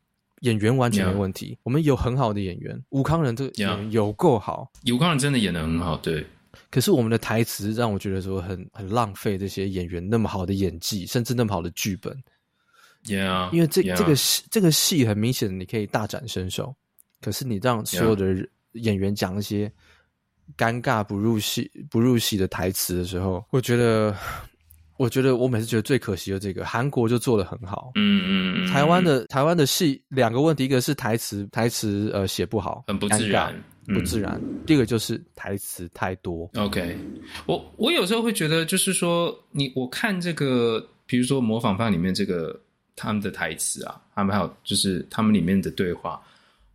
[0.41, 1.57] 演员完全没问题。
[1.63, 6.25] 我们有很好的演员，吴康仁这个演员有够好，吴康仁真的演得很好，对。
[6.73, 12.11] 可是我们的台词让我觉得说很很浪费这些演员那么好的演技，甚至那么好的剧本。
[13.05, 16.75] Yeah, 因为这.这个戏这个戏很明显，你可以大展身手，
[17.21, 18.35] 可是你让所有的
[18.71, 19.71] 演员讲一些
[20.57, 24.15] 尴尬不入戏不入戏的台词的时候，我觉得，
[24.97, 33.53] 我觉得我每次觉得最可惜的这个韩国就做的很好，嗯嗯嗯，台湾的台湾的戏两个问题，一个是台词台词呃写不好，很不自然，
[33.87, 36.49] 不自然，嗯、第二个就是台词太多。
[36.55, 36.97] OK，
[37.45, 42.59] 我我有时候会觉得就是说你我看这个，比如说模仿犯里面这个。
[42.95, 46.21] 他们的台词啊，他们还有就是他们里面的对话，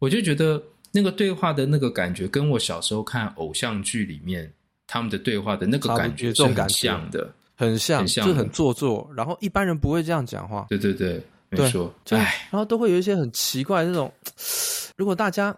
[0.00, 4.52] 我就觉得那个对话的那个感觉，跟我小时候看偶像剧里面
[4.88, 9.08] 他们的对话的那个感觉是很像的，很像，很像，就很做作。
[9.16, 10.66] 然后一般人不会这样讲话。
[10.68, 11.94] 对对对，没错。
[12.04, 14.12] 对，然后都会有一些很奇怪的那种。
[14.98, 15.56] 如果大家，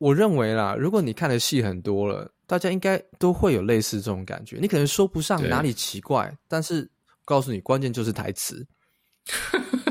[0.00, 4.58] 我我认为啦，如果你看的戏很多了，大家应该都会有类似这种感觉。
[4.60, 6.90] 你可能说不上哪里奇怪，但是
[7.24, 8.66] 告诉你，关键就是台词。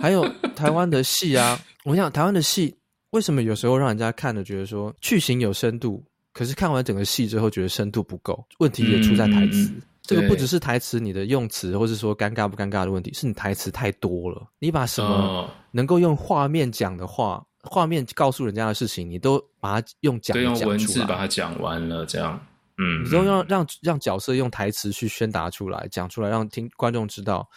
[0.02, 2.76] 还有 台湾的戏啊，我想台湾的戏
[3.12, 9.70] 为什么有时候让人家看了觉得说剧情有深度，可是看完整个戏之后觉得深度不够，问题也出在台词。
[9.70, 14.46] 嗯、这个不只是台词你的用词，或是说尴尬不尴尬的问题，是你台词太多了。
[14.60, 22.40] 你把什么能够用画面讲的话，画面告诉人家的事情，你都把它用讲用文字把它讲完了，这样，
[22.78, 27.48] 嗯，你都让让让角色用台词去宣达出来，讲出来，让听观众知道。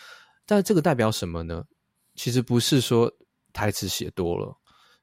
[0.44, 1.62] 但这个代表什么呢？
[2.16, 3.10] 其实不是说
[3.52, 4.52] 台词写多了，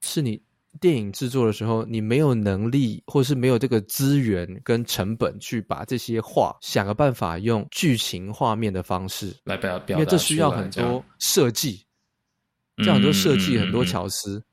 [0.02, 0.42] 是你
[0.82, 11.86] 电影制作的时候，你没有能力，或是没有这个资源跟成本去把这些话想个办法用剧情画面的方式来表表达，因为这需要很多设计，
[12.78, 14.44] 这样很多设计很多巧思。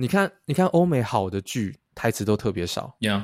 [0.00, 2.96] 你看，你看欧美好的剧，台词都特别少。
[3.00, 3.20] Yeah,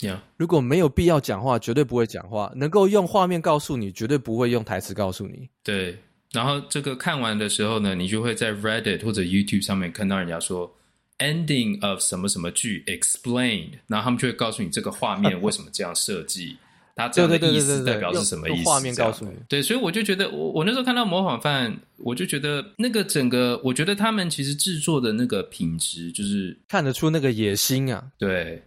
[0.00, 0.18] yeah.
[0.36, 2.52] 如果没有必要讲话，绝对不会讲话。
[2.56, 5.48] 能够用画面告诉你，绝对不会用台词告诉你。
[5.62, 5.96] 对。
[6.32, 10.70] 然后这个看完的时候呢，你就会在 Reddit 或者 YouTube 上面看到人家说
[11.18, 16.56] ending of 什么什么剧 explained，然后他们就会告诉你这个画面为什么这样设计，
[16.96, 18.64] 它这样的意思代表是什么意思？
[18.64, 19.36] 画面告诉你。
[19.48, 28.02] 对，所以我就觉得，我我那时候看到模仿犯，我就觉得那个整个，我觉得他们其实制作的那个品质，就是看得出那个野心啊。
[28.18, 28.60] 对，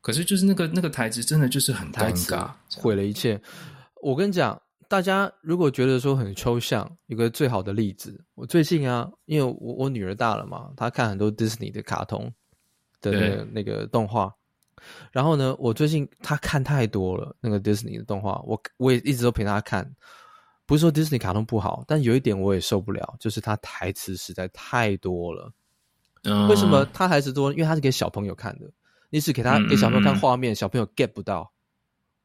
[0.00, 3.40] 可是就是那个那个台词真的就是很尴尬，毁了一切。
[4.00, 4.60] 我跟你讲。
[4.86, 12.30] 大家如果觉得说很抽象，有个最好的例子，我最近啊，因为我我女儿大了嘛，她看很多 Disney 的卡通
[13.00, 14.30] 的那个那个动画，
[15.12, 19.88] 然后呢，我最近他看太多了那个 Disney 的动画，我我也一直都陪他看，
[20.66, 25.52] 不是说 Disney 卡通不好，但有一点我也受不了，就是他台词实在太多了。
[26.22, 27.52] 嗯，为什么他台词多？
[27.52, 28.70] 因为他是给小朋友看的，
[29.10, 31.52] 你只给他给小朋友看画面，小朋友 get 不到。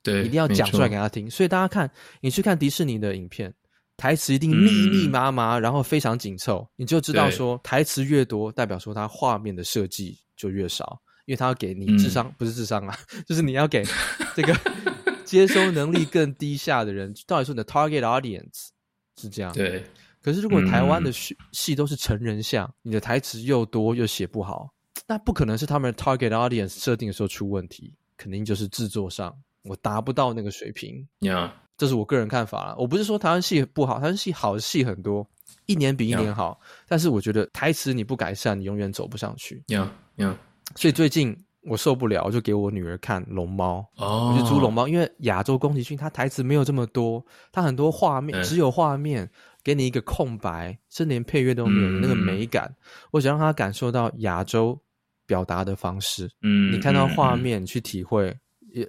[0.02, 1.30] 对，一定要讲出来给他听。
[1.30, 1.92] 所以大家看，
[2.22, 3.54] 你去看迪士尼的影片，
[3.98, 13.86] 台词一定密密麻麻，嗯、然后非常紧凑，你就知道说台词越多，代表说它画面的设计就越少，因为他要给你智商、嗯、不是智商啊， 就是你要给
[14.36, 14.56] 这个
[15.24, 18.70] 接收能力更低下的人，到底是你的 target audience
[19.16, 19.54] 是这样。
[19.54, 19.84] 对。
[20.24, 24.74] 可是如果台湾的戏戏都是成人像，你的台词又多又写不好，
[25.06, 29.32] 那不可能是他们 target audience 设定的时候出问题，肯定就是制作上。
[29.62, 31.52] 我达不到那个水平呀，Yeah.
[31.78, 32.76] 这是我个人看法啦。
[32.76, 35.30] 我不是说台湾戏不好，台湾戏好的戏很多，
[35.68, 36.60] 一年比一年好。
[36.60, 36.84] Yeah.
[36.88, 39.64] 但是我觉得台词你不改善，你永远走不上去。
[39.68, 40.36] 呀呀，
[40.76, 49.30] 所以最近我受不了，我就给我女儿看《龙猫》哦，我就租《龙猫》，因为亚洲宫崎骏他台词没有这么多，他很多画面、嗯、只有画面，
[49.64, 52.74] 给你一个空白，甚至连配乐都没有、嗯、那个美感。
[53.12, 54.80] 我想让他感受到亚洲
[55.26, 56.30] 表达的方式。
[56.42, 58.36] 嗯，你看到画面去体会。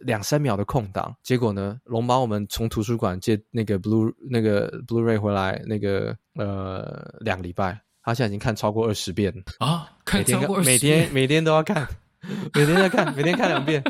[0.03, 1.81] 两三秒的空档，结果呢？
[1.85, 9.91] 龙猫我们从图书馆借那个 Blue 那个 Blu-ray 回来，那个呃两个礼拜，他现在已经看超过二十遍啊！
[10.11, 11.87] 看超过二十遍，每天 每天都要看，
[12.55, 13.83] 每天在看，每天看两遍。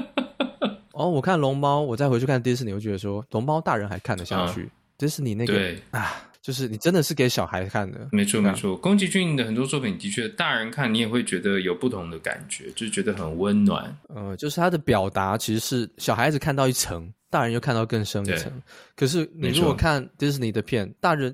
[0.92, 6.26] 哦，我看龙猫，我再回去看迪士尼，我觉得说龙猫大人还看得下去，迪士尼那个对啊。
[6.42, 8.74] 就是你真的是给小孩看的，没错没错。
[8.74, 13.94] 宫崎骏的很多作品的确，大人看你也会觉得有不同的感觉，就是觉得很温暖。
[14.08, 18.50] 呃，就是他的表达其实是小孩子看到一层，大人又看到更深一层。
[18.96, 21.32] 可是你如果看迪士尼的片，大人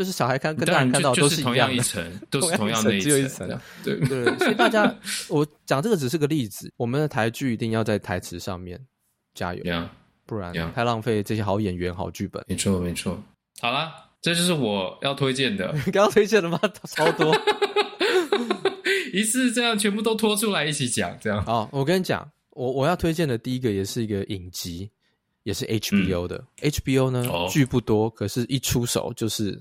[0.00, 3.60] 就是小孩看跟大人看到都是一样的，同样一层， 都是同样的一层，只有一层。
[3.84, 4.96] 对对，所以大家，
[5.28, 8.80] 我讲这个只是个例子，我们的台剧一定要在台词上面
[9.34, 9.86] 加油，yeah,
[10.24, 12.42] 不然太浪费这些好演员、好剧本。
[12.48, 13.22] 没错没错。
[13.60, 13.92] 好了。
[14.22, 15.72] 这就是我要推荐的。
[15.86, 16.60] 你刚刚推荐的吗？
[16.84, 17.34] 超多，
[19.14, 21.42] 一次这样全部都拖出来一起讲，这样。
[21.42, 24.90] 好，我跟你讲，我我要推荐的第一个也是一个影集，
[25.44, 26.36] 也是 HBO 的。
[26.60, 29.58] 嗯、HBO 呢，哦、剧不多，可是一出手就是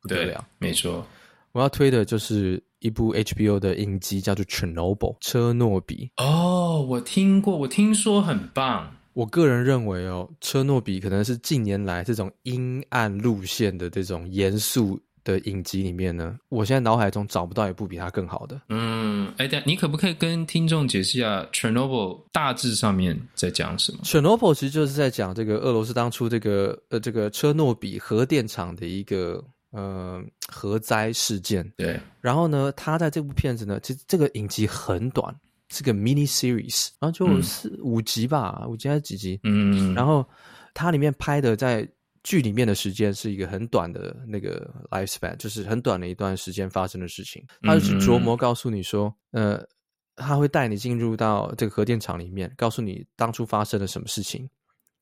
[0.00, 0.44] 不得了。
[0.58, 1.06] 没错，
[1.52, 6.10] 我要推的就是一部 HBO 的影集，叫做《Chernobyl》车诺比。
[6.16, 8.94] 哦，我听过，我听说很棒。
[9.14, 18.60] 我个人认为哦，车诺比可能是近年来这种阴暗路线的这种严肃的影集里面呢，我现在脑海中找不到一部比它更好的。
[18.68, 31.68] 嗯，哎，等下你可不可以跟听众解释一下 Chernobyl 大致上面在讲什么？Chernobyl 其实就是在讲这个俄罗斯当初这个呃这个车诺比核电厂的一个呃核灾事件。
[31.76, 35.34] 对，然后呢，他在这部片子呢，其实这个影集很短。
[35.70, 39.38] 是个 mini series，然后就四、嗯、五集吧，五集还是几集？
[39.42, 40.26] 嗯，然后
[40.72, 41.86] 它里面拍的在
[42.22, 47.44] 剧里面的时间是一个很短的那个 lifespan，就是很短的一段时间发生的事情。
[47.60, 49.68] 他就是琢磨告诉你说，嗯、呃，
[50.16, 54.48] 他会带你进入到这个核电厂里面，告诉你当初发生了什么事情，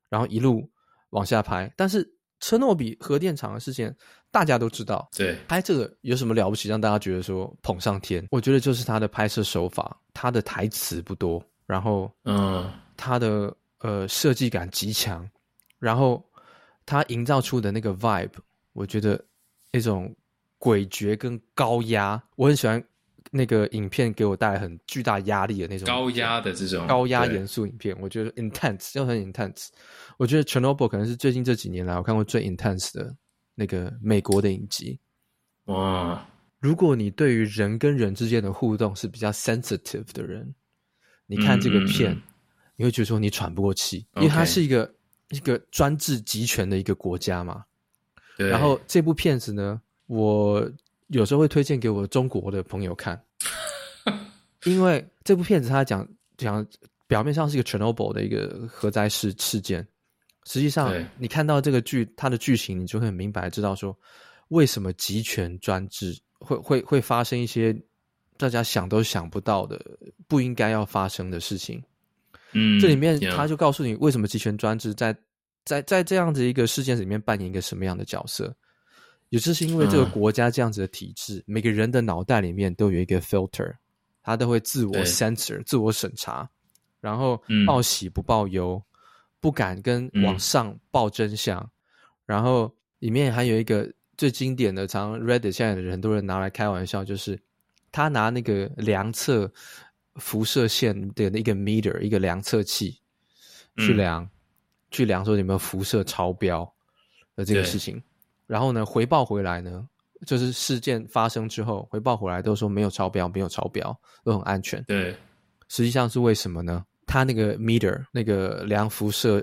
[0.08, 0.68] 然后一路
[1.10, 1.72] 往下拍。
[1.76, 2.04] 但是
[2.40, 3.94] 车诺比核电厂的事情。
[4.32, 6.68] 大家都知道，对，拍这个有什么了不起？
[6.68, 8.26] 让大家觉得说捧上天？
[8.30, 15.26] 我觉得就是他的拍摄手法，他的台词不多，然后，嗯，他的呃设计感极强，
[15.78, 16.22] 然后
[16.84, 18.32] 他营造出的那个 vibe，
[18.74, 19.18] 我觉得
[19.72, 20.14] 那种
[20.58, 22.82] 诡谲跟高压，我很喜欢
[23.30, 29.68] 那个影片给我带来很巨大压力的那种高压的这种高压严肃影片，我觉得 intense 就很 intense。
[30.16, 33.14] 我觉得 Chernobyl 可能是最近这几年来我看过最 intense 的。
[33.58, 35.00] 那个美国的影集，
[35.64, 36.28] 哇！
[36.60, 40.54] 如果你对于人跟人之间的互动是比较 sensitive 的人，
[41.26, 42.22] 你看这个片，嗯嗯嗯
[42.76, 44.94] 你会觉得说你喘不过气，因为它是一个
[45.30, 47.64] 一个专制集权的一个国家嘛。
[48.36, 48.46] 对。
[48.50, 50.70] 然后这部片子呢，我
[51.08, 53.20] 有时候会推荐给我中国的朋友看，
[54.64, 56.66] 因为这部片子它讲讲
[57.06, 59.86] 表面上是一个 Chernobyl 的一个核灾事事件。
[60.44, 63.96] 实际上，你看到这个剧，它的剧情，你就会很明白知道说，
[64.48, 67.76] 为什么集权专制会会会发生一些
[68.36, 69.80] 大家想都想不到的
[70.28, 71.82] 不应该要发生的事情。
[72.52, 75.12] 嗯，这里面他就告诉你为什么集权专制在
[75.64, 78.54] 在在这样子一个事件里面扮演一个什么样的角色。
[79.28, 83.74] 也就是因为这个国家这样子的体制，嗯、每个人的脑袋里面都有一个 filter，
[84.22, 86.48] 他都会自我 censor 自我审查，
[87.00, 88.82] 然后报喜不报忧。
[89.38, 91.70] 不敢跟往上报真相，嗯、
[92.24, 97.38] 然后里面还有一个最经典的，常 Reddit 现在很多人拿来开玩笑，就是
[97.92, 99.48] 他拿那个量测
[100.16, 102.98] 辐射线的那个 meter 一个量测器
[103.76, 104.30] 去量，嗯、
[104.90, 106.68] 去量说有没有辐射超标
[107.36, 108.02] 的这个事情，
[108.46, 109.86] 然后呢回报回来呢，
[110.26, 114.82] 就是事件发生之后回报回来都说没有超标，没有超标，都很安全。
[114.84, 115.14] 对，
[115.68, 116.84] 实际上是为什么呢？
[117.06, 119.42] 他那个 meter 那个量辐射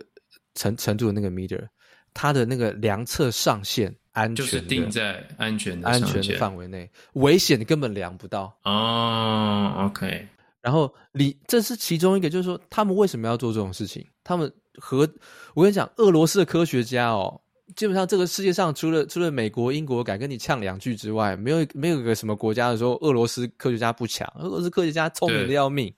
[0.55, 1.65] 程程度的那个 meter，
[2.13, 8.53] 它的那个量测上限安全就是定在安全的安全的范围内，危险你根本量不到。
[8.63, 10.27] 哦，OK。
[10.61, 14.05] 然后你这是其中一个，就是说他们为什么要做这种事情？
[14.23, 15.09] 他们和
[15.53, 17.41] 我跟你讲，俄罗斯的科学家哦，
[17.75, 25.93] 基本上这个世界上除了除了美国、英国敢跟你呛两句之外，没有没有一个什么国家的时候俄罗斯科学家不强，俄罗斯科学家聪明的要命。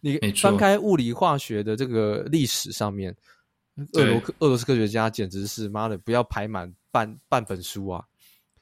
[0.00, 3.14] 你翻开物理化学的这个历史上面，
[3.94, 8.04] 俄罗俄罗斯科学家简直是妈的不要排满半半本书啊！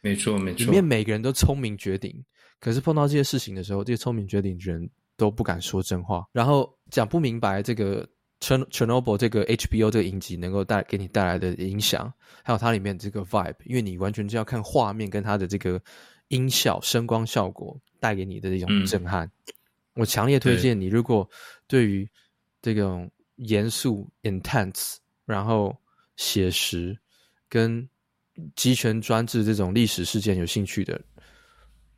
[0.01, 2.25] 没错没错，里面每个人都聪明绝顶，
[2.59, 8.09] 可是碰到这些事情的时候，这些聪明绝顶的人都不敢说真话，然后讲不明白这个
[8.41, 12.13] Chernobyl 这个 HBO 这个影集能够带给你带来的影响，
[12.43, 15.81] 还有它里面这个 vibe，因为你完全就要看画面跟它的这个
[16.29, 19.27] 音效、声光效果带给你的这种震撼。
[19.27, 19.55] 嗯
[19.95, 21.29] 我强烈推荐你，如果
[21.67, 22.09] 对于
[22.63, 25.77] 这种严肃、intense，然后
[26.15, 26.97] 写实
[27.49, 27.89] 跟
[28.55, 31.01] 集权专制这种历史事件有兴趣的，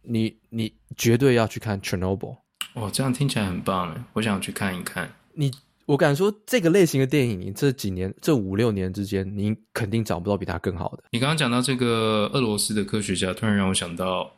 [0.01, 2.35] 你你绝对要去看《Chernobyl》。
[2.73, 4.03] 哦，这样听起来很棒诶！
[4.15, 5.13] 我想去看一看。
[5.35, 5.51] 你
[5.91, 11.03] 我敢说，这个类型的电影，你这几年这五六年之间，你肯定找不到比它更好的。
[11.11, 14.33] 你刚刚讲到这个俄罗斯的科学家，突然让我想到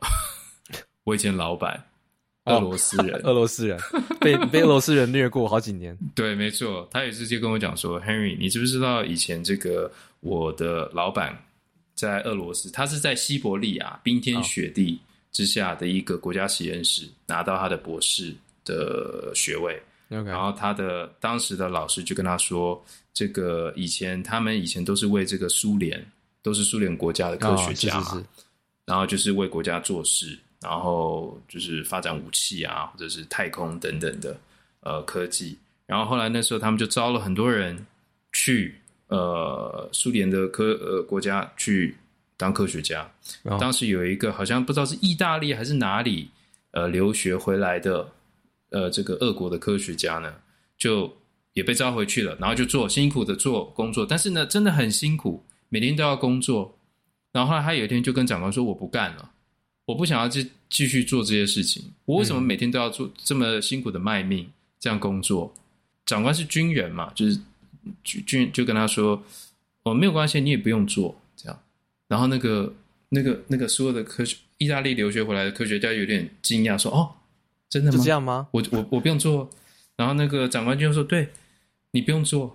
[1.05, 1.79] 我以前老板。
[2.47, 3.79] 俄罗斯人，俄罗斯人
[4.19, 5.97] 被被俄罗斯人虐过好几年。
[6.17, 11.39] 对，没错，他也直接跟我讲说：“Henry，你知不知道以前这个我的老板
[11.95, 14.99] 在俄罗斯，他是在西伯利亚冰天雪地
[15.31, 18.35] 之下的一个国家实验室拿到他的博士
[18.65, 19.79] 的学位。
[20.25, 22.83] 然后他的当时的老师就跟他说，
[23.13, 26.05] 这个以前他们以前都是为这个苏联，
[26.43, 28.27] 都是苏联国家的科学家嘛，哦，是是是，
[28.85, 34.39] 然后就是为国家做事。”然后就是发展武器啊，或者是太空等等的
[34.79, 35.59] 呃科技。
[35.87, 37.85] 然后后来那时候他们就招了很多人
[38.33, 38.73] 去
[39.09, 41.97] 呃苏联的科呃国家去
[42.37, 43.03] 当科学家。
[43.43, 43.59] 哦。
[43.59, 46.31] 当时有一个好像不知道是意大利还是哪里
[46.71, 48.09] 呃留学回来的
[48.73, 50.35] 呃这个俄国的科学家呢，
[50.77, 51.11] 就
[51.53, 52.37] 也被招回去了。
[52.41, 56.77] 然后就做辛苦的做工作，但是呢真的很辛苦，每天都要工作。
[57.33, 59.31] 然后后来他有一天就跟长官说：“我不干了。”
[59.85, 61.83] 我不想要继继续做这些事情。
[62.05, 64.49] 我为什么每天都要做这么辛苦的卖命
[64.79, 65.53] 这样工作？
[66.07, 67.39] 长官是军人嘛，就是
[68.05, 69.21] 军军就跟他说
[69.83, 71.59] ：“哦，没有关系，你也不用做这样。”
[72.07, 72.73] 然后那个
[73.09, 77.11] 那个那个所有的科学意大利留学回来的科学家有点惊讶，说：“哦，
[77.73, 77.97] 真的吗？
[77.97, 78.49] 就这样吗？
[78.53, 79.49] 我我我不用做。”
[79.97, 81.27] 然后那个长官就说：“对，
[81.91, 82.55] 你不用做。”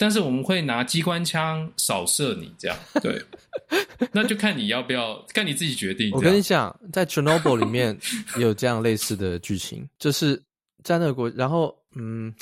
[0.00, 3.20] 但是我们会拿机关枪扫射你，这样对，
[4.14, 6.12] 那就看你要不要，看你自己决定。
[6.12, 7.98] 我跟你讲，在 Chernobyl 里面
[8.36, 10.40] 也有这样类似的剧情，就是
[10.84, 12.32] 在那个国，然后嗯，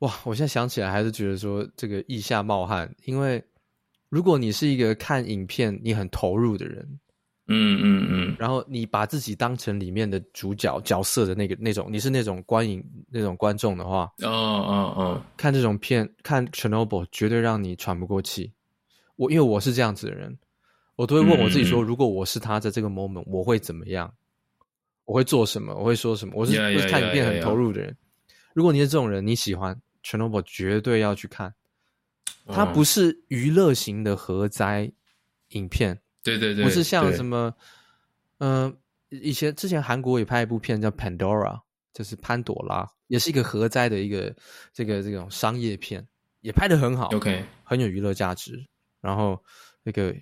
[0.00, 3.40] 哇，我现在想起来还是觉得说这个腋下冒汗，因为
[4.08, 6.98] 如果你是一个看影片你很投入的人。
[7.48, 18.52] 嗯嗯嗯，然后你把自己当成里面的主角角色的那个那种，你是那种观影那种观众的话，哦哦哦，看这种片看 Chernobyl 绝对让你喘不过气。
[19.14, 20.36] 我因为我是这样子的人，
[20.96, 24.12] 我都会问我自己说，嗯、如果我是他在这个 moment，我会怎么样？
[25.04, 25.72] 我会做什么？
[25.74, 26.34] 我会说什么？
[26.36, 26.76] 我是 yeah, yeah, yeah, yeah, yeah.
[26.76, 27.96] 我是看影片很投入的人。
[28.54, 31.54] 如果你是这种人，你喜欢 Chernobyl，绝对要去看。
[32.48, 34.90] 它不是娱乐型的核灾
[35.50, 36.00] 影片。
[36.26, 37.54] 对对对，不是像什么，
[38.38, 38.76] 嗯、呃，
[39.10, 41.54] 以前之前韩国也拍一部片叫《Pandora》，
[41.94, 44.34] 就是潘朵拉，也是一个核灾的一个
[44.72, 46.04] 这个这种商业片，
[46.40, 48.60] 也拍的很好，OK，很有娱乐价值。
[49.00, 49.40] 然后
[49.84, 50.12] 那个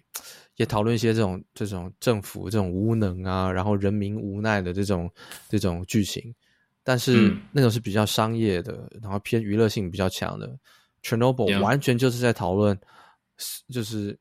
[0.56, 5.10] 也讨论一些这种这种政府这种无能啊，然后人民无奈的这种
[5.48, 6.34] 这种剧情，
[6.82, 10.54] 但是那种是比较商业的，然后偏娱乐性比较强的。
[11.02, 12.78] Chernobyl 完全就是在讨论，
[13.72, 14.18] 就是。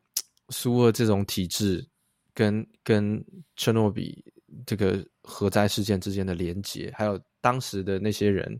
[0.54, 1.86] 苏俄这种体制
[2.34, 3.22] 跟跟
[3.58, 4.24] 切诺比
[4.66, 8.58] 这个核灾事件之间的连结，还有当时的那些人，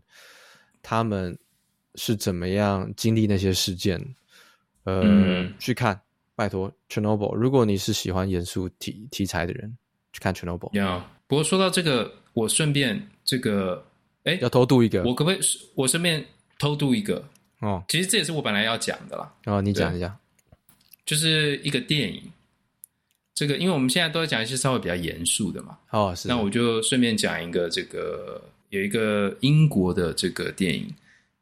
[0.82, 1.36] 他们
[1.94, 3.98] 是怎么样经历那些事件？
[4.82, 5.98] 呃，嗯、去看，
[6.34, 7.34] 拜托，Chernobyl。
[7.34, 9.74] 如果你是喜欢严肃题题材的人，
[10.12, 10.68] 去看 Chernobyl。
[10.76, 13.82] 要，不过说到这个，我顺便这个，
[14.24, 15.40] 哎，要偷渡一个，我可不可以？
[15.74, 16.22] 我顺便
[16.58, 17.26] 偷渡一个？
[17.60, 19.32] 哦，其实这也是我本来要讲的啦。
[19.46, 20.14] 哦，你讲一下。
[21.04, 22.22] 就是一个电影。
[23.34, 25.76] 这个，因为我们现在都在讲一些稍微比较严肃的嘛。
[25.90, 26.28] 哦，是。
[26.28, 28.40] 那我就顺便讲一个，这个
[28.70, 30.88] 有一个英国的这个电影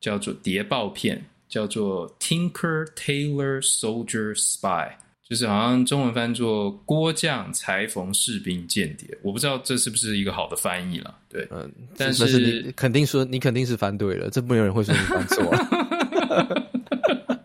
[0.01, 4.89] 叫做谍报片，叫做《Tinker Tailor Soldier Spy》，
[5.29, 9.07] 就是好像中文翻作“郭匠裁缝士兵间谍”。
[9.21, 11.15] 我不知道这是不是一个好的翻译了。
[11.29, 16.69] 对，嗯，但是，肯定说你肯定是翻对了，这没有人会说你翻错了。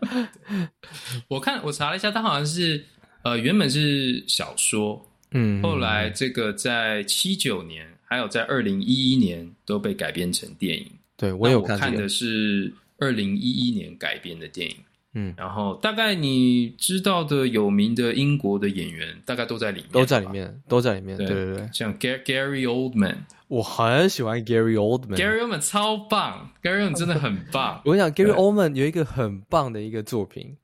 [1.28, 2.84] 我看我查了一下，它好像是。
[3.24, 10.86] 呃，原本是小说，嗯，后来这个在七九年，还有在二零一一年都被改编成电影。
[11.16, 14.76] 对，我有看，我看的是二零一一年改编的电影。
[15.14, 21.18] 嗯，然后大概你知道的有名的英国的演员，大概都在里面，都在里面，都在里面。
[21.18, 23.16] 对对对，像 Gary Oldman，
[23.48, 27.80] 我很喜欢 Gary Oldman，Gary Oldman 超棒，Gary Oldman 真的很棒。
[27.86, 30.56] 我跟你讲，Gary Oldman 有一个很棒的一个作品，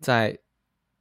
[0.00, 0.38] 在。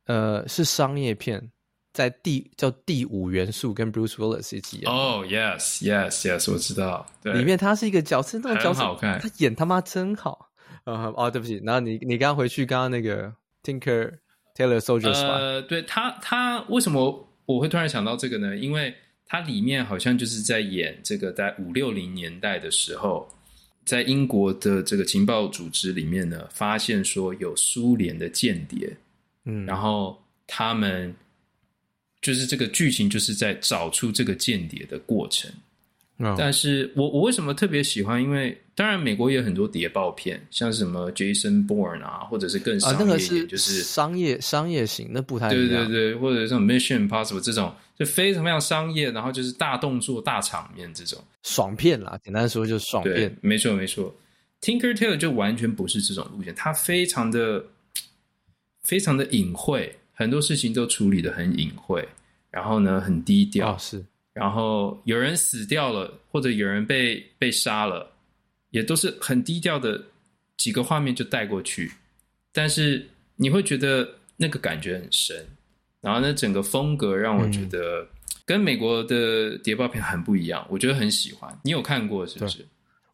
[0.05, 1.51] 呃，是商业片，
[1.93, 4.91] 在第叫第五元素，跟 Bruce Willis 一起演。
[4.91, 7.05] 哦、oh,，Yes，Yes，Yes，我知道。
[7.21, 10.49] 对，里面他是一个角色，那种角色好看，他演他妈真好。
[10.86, 13.32] 呃，哦，对不起，然后你你刚刚回去，刚刚那个
[13.63, 14.11] Tinker
[14.57, 15.27] Taylor Soldier Spy。
[15.27, 18.57] 呃，对他，他为什么我会突然想到这个呢？
[18.57, 18.93] 因为
[19.32, 23.25] 他里面好像就是在演这个，在五六零年代的时候，
[23.86, 28.93] 在英国的这个情报组织里面呢，发现说有苏联的间谍。
[29.45, 31.15] 嗯，然后他们
[32.21, 35.49] 就是这个剧情，就是在找出这个间谍的过程。
[36.24, 38.22] 哦、但是我我为什么特别喜欢？
[38.22, 45.49] 因为当然美国也有很多谍报片，像什么 Jason Bourne 啊，或者是更商业一点，啊那个、是就是商业商业型，那不太。
[45.49, 52.19] 对对对，或者这种 Mission Impossible 这种，就非常非常商业，然后就是大动作、大场面这种爽片啦。
[52.24, 54.15] 简单说就是爽片，没错没错。
[54.61, 57.63] Tinker Tailor 就完全不是这种路线，它非常的。
[58.84, 62.03] 非常的隐晦，很多事情都处理的很隐晦，
[62.49, 63.74] 然后呢，很低调。
[63.74, 64.03] 哦，是，
[64.34, 68.09] 然后有人死掉了，或者有人被被杀了，
[68.69, 70.01] 也都是很低调的
[70.57, 71.91] 几个画面就带过去，
[72.53, 73.05] 但是
[73.36, 74.07] 你会觉得
[74.38, 75.45] 那个感觉很深。
[75.99, 78.07] 然后呢，整个风格让我觉得
[78.45, 81.55] 跟美国的谍报片很不一样，我觉得很喜欢。
[81.63, 82.65] 你有看过是不是？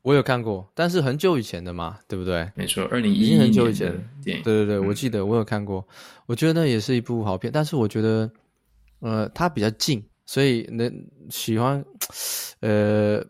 [0.03, 2.49] 我有看过，但是很久以前的嘛，对不对？
[2.55, 4.43] 没错，二零一一年很久以前的电影。
[4.43, 5.85] 对对对，我记得我有看过，
[6.27, 7.51] 我觉得那也是一部好片。
[7.51, 8.31] 但是我觉得，
[8.99, 10.93] 呃，它比较近，所以能
[11.31, 11.83] 喜欢，
[12.59, 13.25] 呃，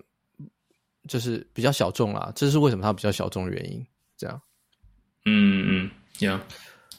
[1.07, 2.29] 就是比较小众啦。
[2.35, 3.85] 这是为什么它比较小众的原因。
[4.17, 4.41] 这样，
[5.25, 6.41] 嗯嗯，这样。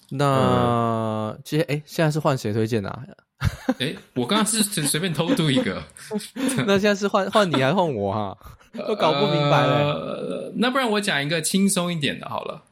[0.09, 3.05] 那接哎，现在是换谁推荐啊？
[3.79, 5.83] 哎，我刚刚是随便偷渡一个。
[6.65, 8.39] 那现在是换换你还是换我哈？
[8.87, 10.53] 都搞不明白了，呃。
[10.57, 12.63] 那不然我讲一个轻松一点的好了。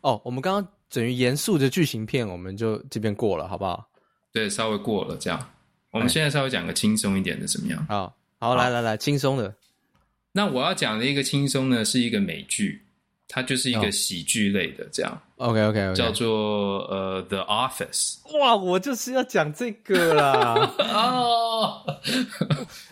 [0.00, 3.86] 哦，我们刚刚等于严肃的剧情片，我们就这边过了，好不好？
[4.32, 5.50] 对，稍微过了这样。
[5.94, 7.86] 我们现在稍微讲个轻松一点的，怎么样？
[7.88, 9.54] 好，好，好来来来，轻松的。
[10.32, 12.82] 那我要讲的一个轻松呢，是一个美剧，
[13.28, 15.22] 它就是一个喜剧类的，这样。
[15.36, 18.16] OK OK OK，叫做呃《The Office》。
[18.40, 20.74] 哇，我就是要讲这个啦。
[20.92, 21.86] 哦，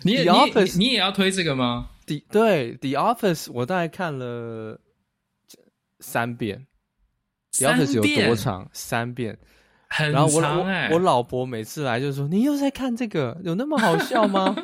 [0.04, 1.88] 你也 The Office，你，你也要推这个吗？
[2.06, 4.78] 对，《The Office》我大概看了
[5.98, 6.64] 三遍，
[7.58, 8.70] 《The Office》有多长？
[8.72, 9.36] 三遍，
[9.98, 13.36] 然后我我我老婆每次来就说：“你又在看这个？
[13.44, 14.54] 有那么好笑吗？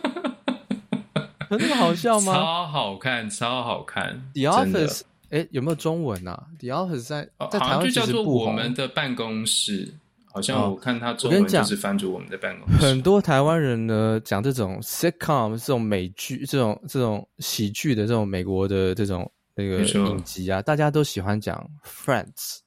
[1.50, 4.98] 有那么好笑吗？” 超好看，超好看，《The Office》
[5.30, 6.46] 哎，有没有中文啊？
[6.60, 9.94] 《The Office》在在台湾就叫做我们的办公室。
[10.30, 12.86] 好像我看他中文就是翻着我们的办公室。
[12.86, 22.58] 很多台湾人呢讲这种 sitcom 这种美剧、这种这种喜剧的这种美国的这种那个影集啊，大家都喜欢讲 Friends。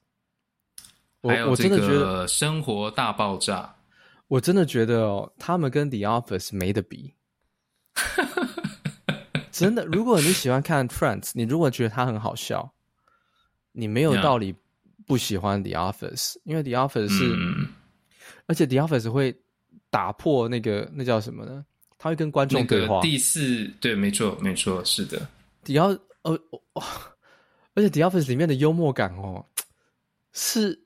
[1.22, 3.72] 还有这个生活大爆炸，
[4.28, 7.14] 我真的觉得哦，他们跟 The Office 没得比。
[9.50, 12.72] 真的，如果你喜欢看 Friends，你如果觉得他很好笑，
[13.72, 14.54] 你没有道理。
[15.04, 17.66] 不喜欢 The Office，因为 The Office 是，嗯、
[18.46, 19.36] 而且 The Office 会
[19.90, 21.66] 打破那个那叫什么呢？
[21.98, 22.94] 他会跟观众对话。
[22.94, 25.18] 那个、第四，对，没错，没错，是的。
[25.64, 26.40] The Office，呃，
[27.74, 29.44] 而且 The Office 里面的幽默感哦，
[30.32, 30.80] 是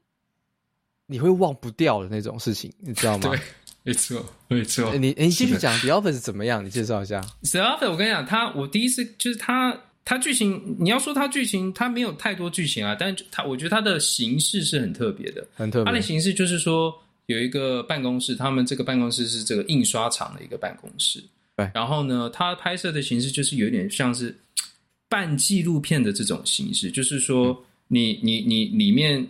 [1.07, 3.31] 你会忘不掉的那种事情，你知道吗？
[3.31, 3.41] 对，
[3.83, 4.95] 没错，没错。
[4.97, 6.65] 你你继续讲 The Office 怎么样？
[6.65, 7.21] 你介绍一下。
[7.43, 9.77] The Office，我跟你讲，他我第一次就是他。
[10.09, 15.85] 它剧情，你要说它剧情，它没有太多剧情啊，但是它，我觉得它的形式是很特别的，很特别。
[15.85, 16.97] 它的形式就是说，
[17.27, 21.21] 有一个办公室，他们这个办公室是这个印刷厂的一个办公室，
[21.57, 21.69] 对。
[21.75, 24.33] 然后呢，它拍摄的形式就是有点像是
[25.09, 29.27] 半纪录片的这种形式，就是说你，你你你里面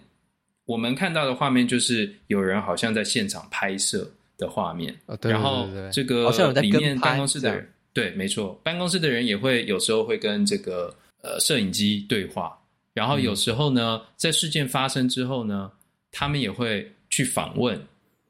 [0.66, 10.92] 我们看到的画面就是有人好像在现场拍摄的画面，哦、对对对对，然后这个里面办公室的人，对，没错，办公室的人也会有时候会跟这个
[11.22, 12.58] 呃摄影机对话，
[12.92, 15.70] 然后有时候呢，嗯、在事件发生之后呢，
[16.10, 17.80] 他们也会去访问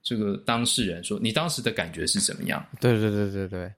[0.03, 2.65] 这个当事人，说你当时的感觉是怎么样？
[2.81, 3.73] 对对对对对，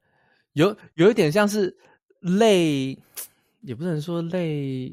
[0.54, 1.72] 有有一点像是
[2.20, 2.98] 类，
[3.62, 4.92] 也不能说类。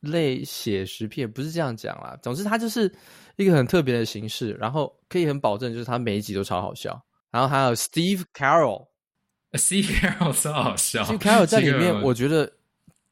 [0.00, 2.92] 类写实片不是这样讲啦，总之它就是
[3.36, 7.00] 一个很特别的形式，然后可以很保证，就是它每一集都超好笑。
[7.30, 12.50] 然后还有 Steve Carroll，Steve Carroll 超好笑，Steve Carroll 在里面，我觉得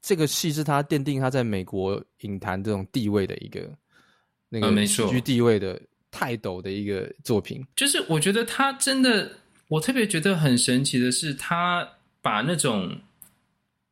[0.01, 3.69] 这个戏是他奠定他在美国影坛这种地位的一个
[4.49, 5.81] 那个喜剧地位的
[6.11, 7.67] 泰斗的一个作品。
[7.75, 9.31] 就是我觉得他真的，
[9.69, 11.89] 我特别觉得很神奇的是，他
[12.23, 12.97] 把那种。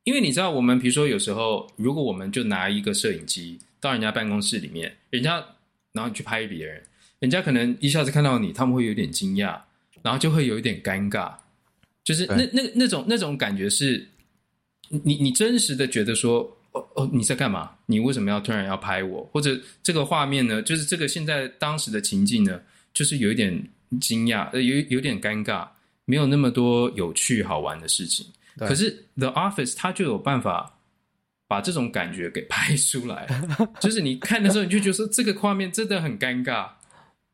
[0.05, 5.43] 因为你知道，我们比如说有时候，如果我们就拿一个摄影机到人家办公室里面，人家
[5.91, 6.81] 然后去拍别人，
[7.19, 9.59] 人家可能一下子看到你，他们会有点惊讶，
[10.03, 11.33] 然后就会有一点尴尬，
[12.03, 14.07] 就是那那那种那种感觉是，
[14.89, 16.41] 你你真实的觉得说，
[16.73, 17.71] 哦哦你在干嘛？
[17.87, 19.27] 你为什么要突然要拍我？
[19.33, 20.61] 或者这个画面呢？
[20.61, 22.61] 就是这个现在当时的情境呢，
[22.93, 23.51] 就是有一点
[23.99, 25.67] 惊讶，呃，有有点尴尬，
[26.05, 28.23] 没有那么多有趣好玩的事情。
[28.57, 30.71] 可是《The Office》它就有办法
[31.47, 33.27] 把这种感觉给拍出来，
[33.79, 36.67] 就是你看的时候你就觉得说这个画面真的很尴尬，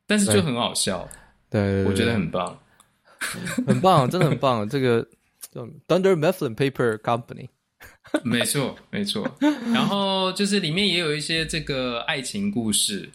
[0.06, 1.08] 但是就很好笑。
[1.48, 2.58] 对，对，对，对，我觉得很棒，
[3.66, 4.68] 很棒，真的很棒。
[4.68, 5.06] 这个
[5.86, 7.48] Thunder Mifflin Paper Company，
[8.24, 9.30] 没错，没错。
[9.72, 13.08] 然后就是里面也有一些这个爱情故事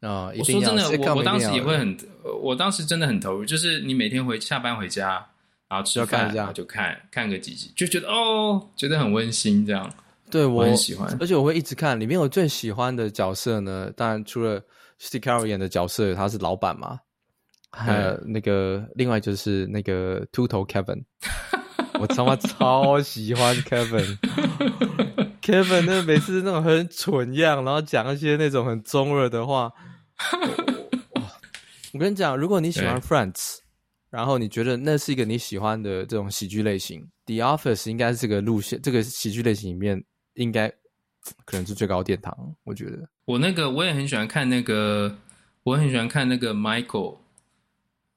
[0.00, 0.30] 啊。
[0.38, 1.96] 我说真的，我我当时也会很，
[2.42, 3.44] 我当时真的很投入。
[3.44, 5.26] 就是你每天回下班回家。
[5.68, 9.92] 然后吃饭，然后就看看个几集，就觉得哦，觉得很温馨，这样。
[10.30, 11.98] 对我，我很喜欢，而且我会一直看。
[11.98, 14.60] 里面我最喜欢的角色呢，当然除了
[15.00, 16.98] Steve Carell 演的角色，他是老板嘛，
[17.70, 21.04] 还有那个另外就是那个秃头 Kevin，
[22.00, 24.18] 我他妈超喜欢 Kevin。
[25.42, 29.70] Kevin 那每次那种很蠢样，然后讲一些那种很中二的话。
[31.92, 33.58] 我跟你讲，如果你喜欢 Friends。
[34.14, 40.00] 然后你觉得那是一个你喜欢的这种喜剧类型，《The Office》应该是这个路线，这个喜剧类型里面
[40.34, 40.68] 应该
[41.44, 42.32] 可能是最高殿堂。
[42.62, 45.18] 我觉得我那个我也很喜欢看那个，
[45.64, 47.16] 我很喜欢看那个 Michael，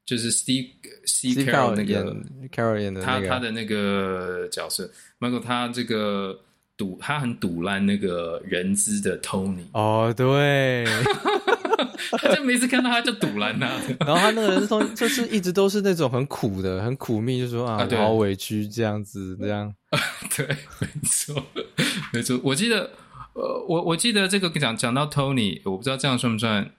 [0.06, 0.70] 就是 Steve
[1.08, 2.16] Steve Carell 那个
[2.50, 4.88] Carell 演的他他的那个角色
[5.20, 6.40] Michael，他这个
[6.78, 9.66] 赌他很赌烂那个人资的 Tony。
[9.74, 10.86] 哦，对。
[12.18, 19.74] 他就每次看到他就堵拦呐，然后他那个人从 就是一直都是那种很苦的、很苦命，就说啊，我好委屈这样子，这样。
[20.36, 20.46] 对，
[20.80, 21.44] 没错，
[22.14, 22.40] 没错。
[22.44, 22.92] 我记得，
[23.34, 26.70] 呃，我我记得这个讲讲到 Tony，我不知道这样算不算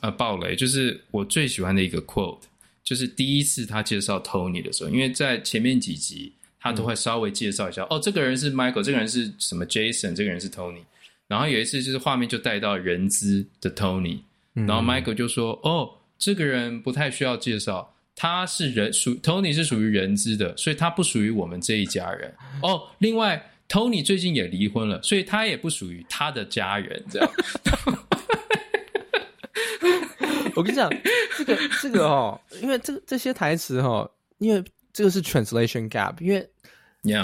[0.00, 0.54] 呃爆雷？
[0.54, 2.40] 就是我最喜欢的一个 quote，
[2.84, 10.82] 就是第一次他介绍 Tony 的时候，因为在前面几集他都会稍微介绍一下，嗯、哦，这个人是 Michael，这个人是什么 Jason，这个人是 Tony。
[11.26, 14.20] 然后有一次就是画面就带到人资的 Tony。
[14.54, 22.32] 然后 Michael 就说：“嗯、哦，这个人不太需要介绍，他是人属 Tony 是属于人资的，所以他不属于我们这一家人。
[22.62, 27.04] 哦，另外 Tony 最近也离婚了，所以他也不属于他的家人。
[27.10, 27.28] 这样，
[30.54, 30.88] 我跟你讲，
[31.36, 36.48] 这个这个哦，因为这这些台词哈、哦，因为这个是 translation gap，因为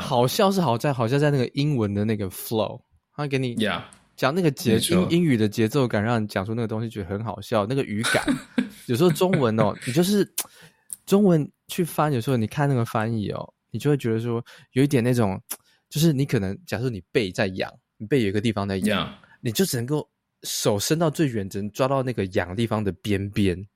[0.01, 2.81] 好笑是好在好笑在那个英文的那个 flow，
[3.15, 3.81] 他给你 yeah。”
[4.21, 7.65] 讲那个节英英语的节奏感，让你讲出那个东西觉得很好笑。
[7.65, 8.23] 那个语感，
[8.85, 10.31] 有时候中文哦，你就是
[11.07, 15.41] 中文去翻，有时候你看那个翻译哦，你就会觉得说有一点那种，
[15.89, 19.11] 就是你可能假设你背在痒，你背有一个地方在痒，
[19.41, 20.07] 你就只能够
[20.43, 23.67] 手伸到最远，只能抓到那个痒地方的边边，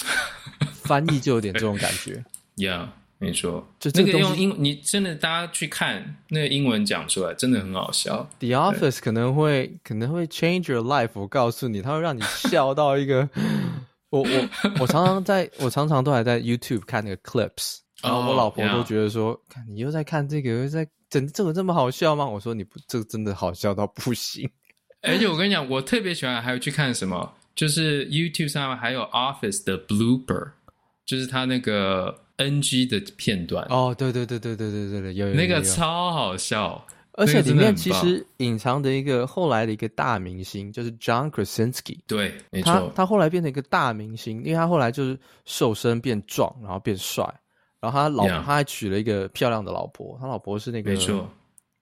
[0.84, 2.22] 翻译就有点这种感觉。
[2.56, 2.92] 痒。
[3.20, 8.30] 没错，就这个用英，你真的大家去看那个英文讲出来，真的很好笑。
[8.38, 13.28] The Office 可能会可能会 change your life，我告诉你，它会让你笑到一个。
[14.10, 14.48] 我我
[14.80, 22.24] 我常常在我常常都还在 YouTube 看那个 clips，然后我老婆都觉得说，哦、看你又在看这个，又在整这个这么好笑吗？
[22.24, 24.48] 我说你不，这个真的好笑到不行。
[25.02, 30.52] 而且我跟你讲，我特别喜欢还有去看什么，就是 YouTube 上面还有 Office 的 Blooper，
[31.04, 32.27] 就是他那个。
[32.38, 33.64] NG 的片段。
[33.68, 47.24] 哦，对对对对对对对对，有，有，那个超好笑，而且里面其实隐藏的一个后来的一个大明星，就是 John Krasinski，对，没错，他他后来变成一个大明星，因为他后来就是瘦身变壮，然后变帅，
[47.80, 51.28] 然后他老婆.他还娶了一个漂亮的老婆，他老婆是那个没错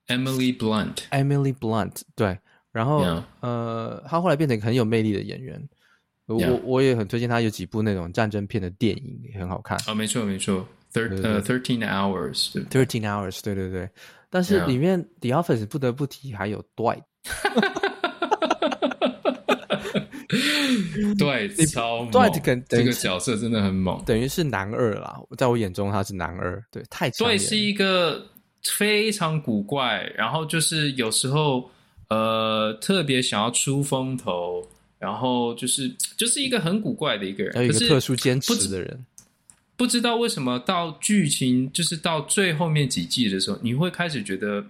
[0.08, 2.38] ，Emily Blunt，Emily Blunt，对，
[2.72, 3.22] 然后 Yeah.
[3.40, 5.68] 呃，他后来变成一个很有魅力的演员。
[6.26, 9.78] 我.我也很推荐他有几部那种战争片的电影，也很好看。
[9.86, 13.88] 啊，没错没错 thirteen hours，对不对，thirteen hours，对对对。
[14.28, 17.02] 但是.里面 The Office 不得不提还有 Dwight。
[21.18, 22.10] 对， 超猛。
[22.10, 25.16] 对，这个角色真的很猛，等于是男二啦。
[25.38, 27.26] 在我眼中，他是男二，对，太强。
[27.26, 28.26] 对，是一个
[28.62, 31.70] 非常古怪，然后就是有时候
[32.08, 34.66] 呃特别想要出风头，
[34.98, 39.06] 然后就是就是一个很古怪的一个人，有一个特殊坚持的人
[39.76, 39.84] 不。
[39.84, 44.64] 不知道为什么到剧情就是到最后面几季的时候，你会开始觉得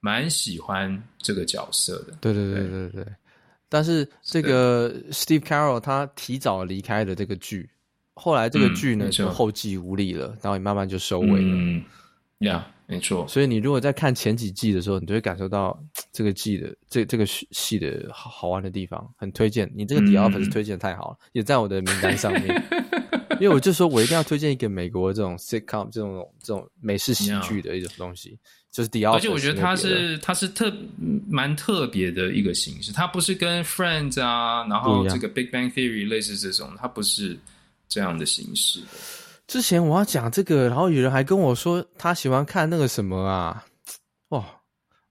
[0.00, 2.12] 蛮喜欢这个角色的。
[2.20, 3.06] 对对对对对。
[3.70, 7.70] 但是这个 Steve Carroll 他提早离开了这个剧，
[8.14, 11.54] 后来这个剧呢、嗯、就后继无力了，然后也慢慢就收尾了。
[11.54, 11.82] 嗯，
[12.40, 13.26] 呀，没错。
[13.28, 15.80] 所以你如果在看前几季的时候，你就会感受到
[16.12, 19.70] 这个季的这这个戏的好好玩的地方，很推荐。
[19.74, 22.62] 你这个 The Office 推荐的太好了，嗯、也在我的名单上面。
[23.40, 28.38] 因为我就说我一定要推荐一个美国这种 sitcom 这种这种美式喜剧的一种东西。
[28.70, 30.72] 就是 The Office，而且我觉得它是它是特
[31.28, 37.36] 蛮特别的一个形式，它不是跟 Friends 啊，然后这个 Big Bang Theory 类似这种，它不是
[37.88, 38.86] 这样的形式的。
[39.50, 43.66] 之前我要讲这个，然后有人还跟我说他喜欢看那个什么啊，
[44.28, 44.44] 哇，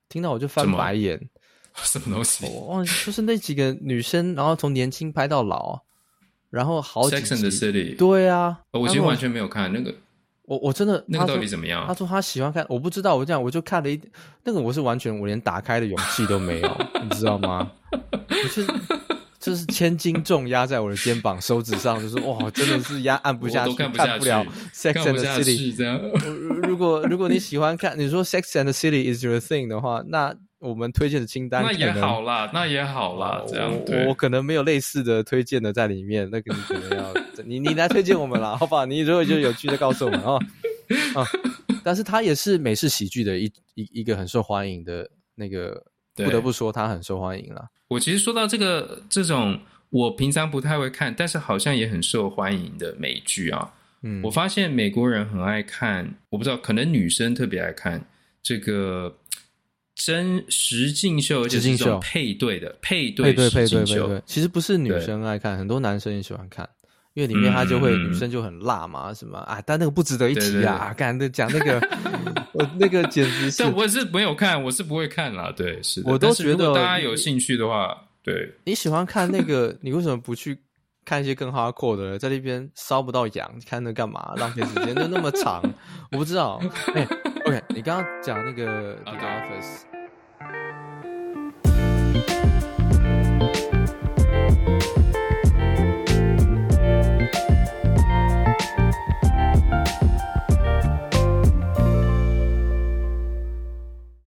[0.08, 1.20] 听到我就翻白眼，
[1.76, 2.46] 什么东西？
[2.46, 5.78] 我忘记，就是那几个女生，然后从年轻拍到老，
[6.50, 9.94] 然后好几 Sex and the City，对啊，我其实完全没有看那个。
[10.44, 11.86] 我我真的那个到底怎么样？
[11.86, 13.18] 他说他喜欢看，我不知道。
[13.18, 14.00] 我这样我就看了一
[14.46, 17.70] 那个，我是完全我连打开的勇气都没有，你知道吗？
[18.30, 18.66] 就是
[19.40, 24.46] 就是千斤重压在我的肩膀、手指上，就是哇，真的是压按不下去，看不下去，看不了。
[24.74, 26.00] Sex and the City 这样。
[26.68, 34.06] 如果如果你喜欢看，你说 Sex and the City is your thing 的话，那我们推荐的清单那也好啦，那也好啦，这样对。
[34.08, 37.14] 我可能没有类似的推荐的在里面，那个你可能要。
[37.46, 38.86] 你你来推荐我们啦，好不好？
[38.86, 40.38] 你如果就有趣的告诉我们哦。
[41.16, 41.24] 啊，
[41.82, 45.82] 但是它也是美式喜剧的一一一个很受欢迎的那个，
[46.26, 47.68] 不得不说他很受欢迎了。
[47.88, 49.60] 我其实说到这个这种
[49.90, 58.04] 我平常不太会看，但是好像也很受欢迎的美剧啊，嗯，我发现美国人很爱看，我不知道可能女生特别爱看
[58.44, 59.18] 这个
[59.96, 64.22] 真实境秀，而且是这种配对的配对实境秀。
[64.26, 66.70] 其实不是女生爱看，很多男生也喜欢看。
[67.14, 69.62] 因为里面他就会、嗯、女生就很辣嘛，什么啊？
[69.66, 70.94] 但那个不值得一提啊！
[70.96, 71.80] 刚才讲那个，
[72.54, 73.64] 我那个简直是……
[73.64, 75.52] 但我是没有看，我是不会看啦。
[75.56, 80.58] 对，是的，我都觉得大家有兴趣的话，对，你喜欢看那个，你为什么不去
[81.04, 82.20] 看一些更 hardcore 的？
[82.20, 84.34] 在那边烧不到痒，看那干嘛？
[84.38, 85.62] 浪费时间，就那么长，
[86.12, 86.62] 我不知道。
[86.94, 87.08] 哎、欸、
[87.46, 89.89] ，OK，你刚刚讲那个 The Office。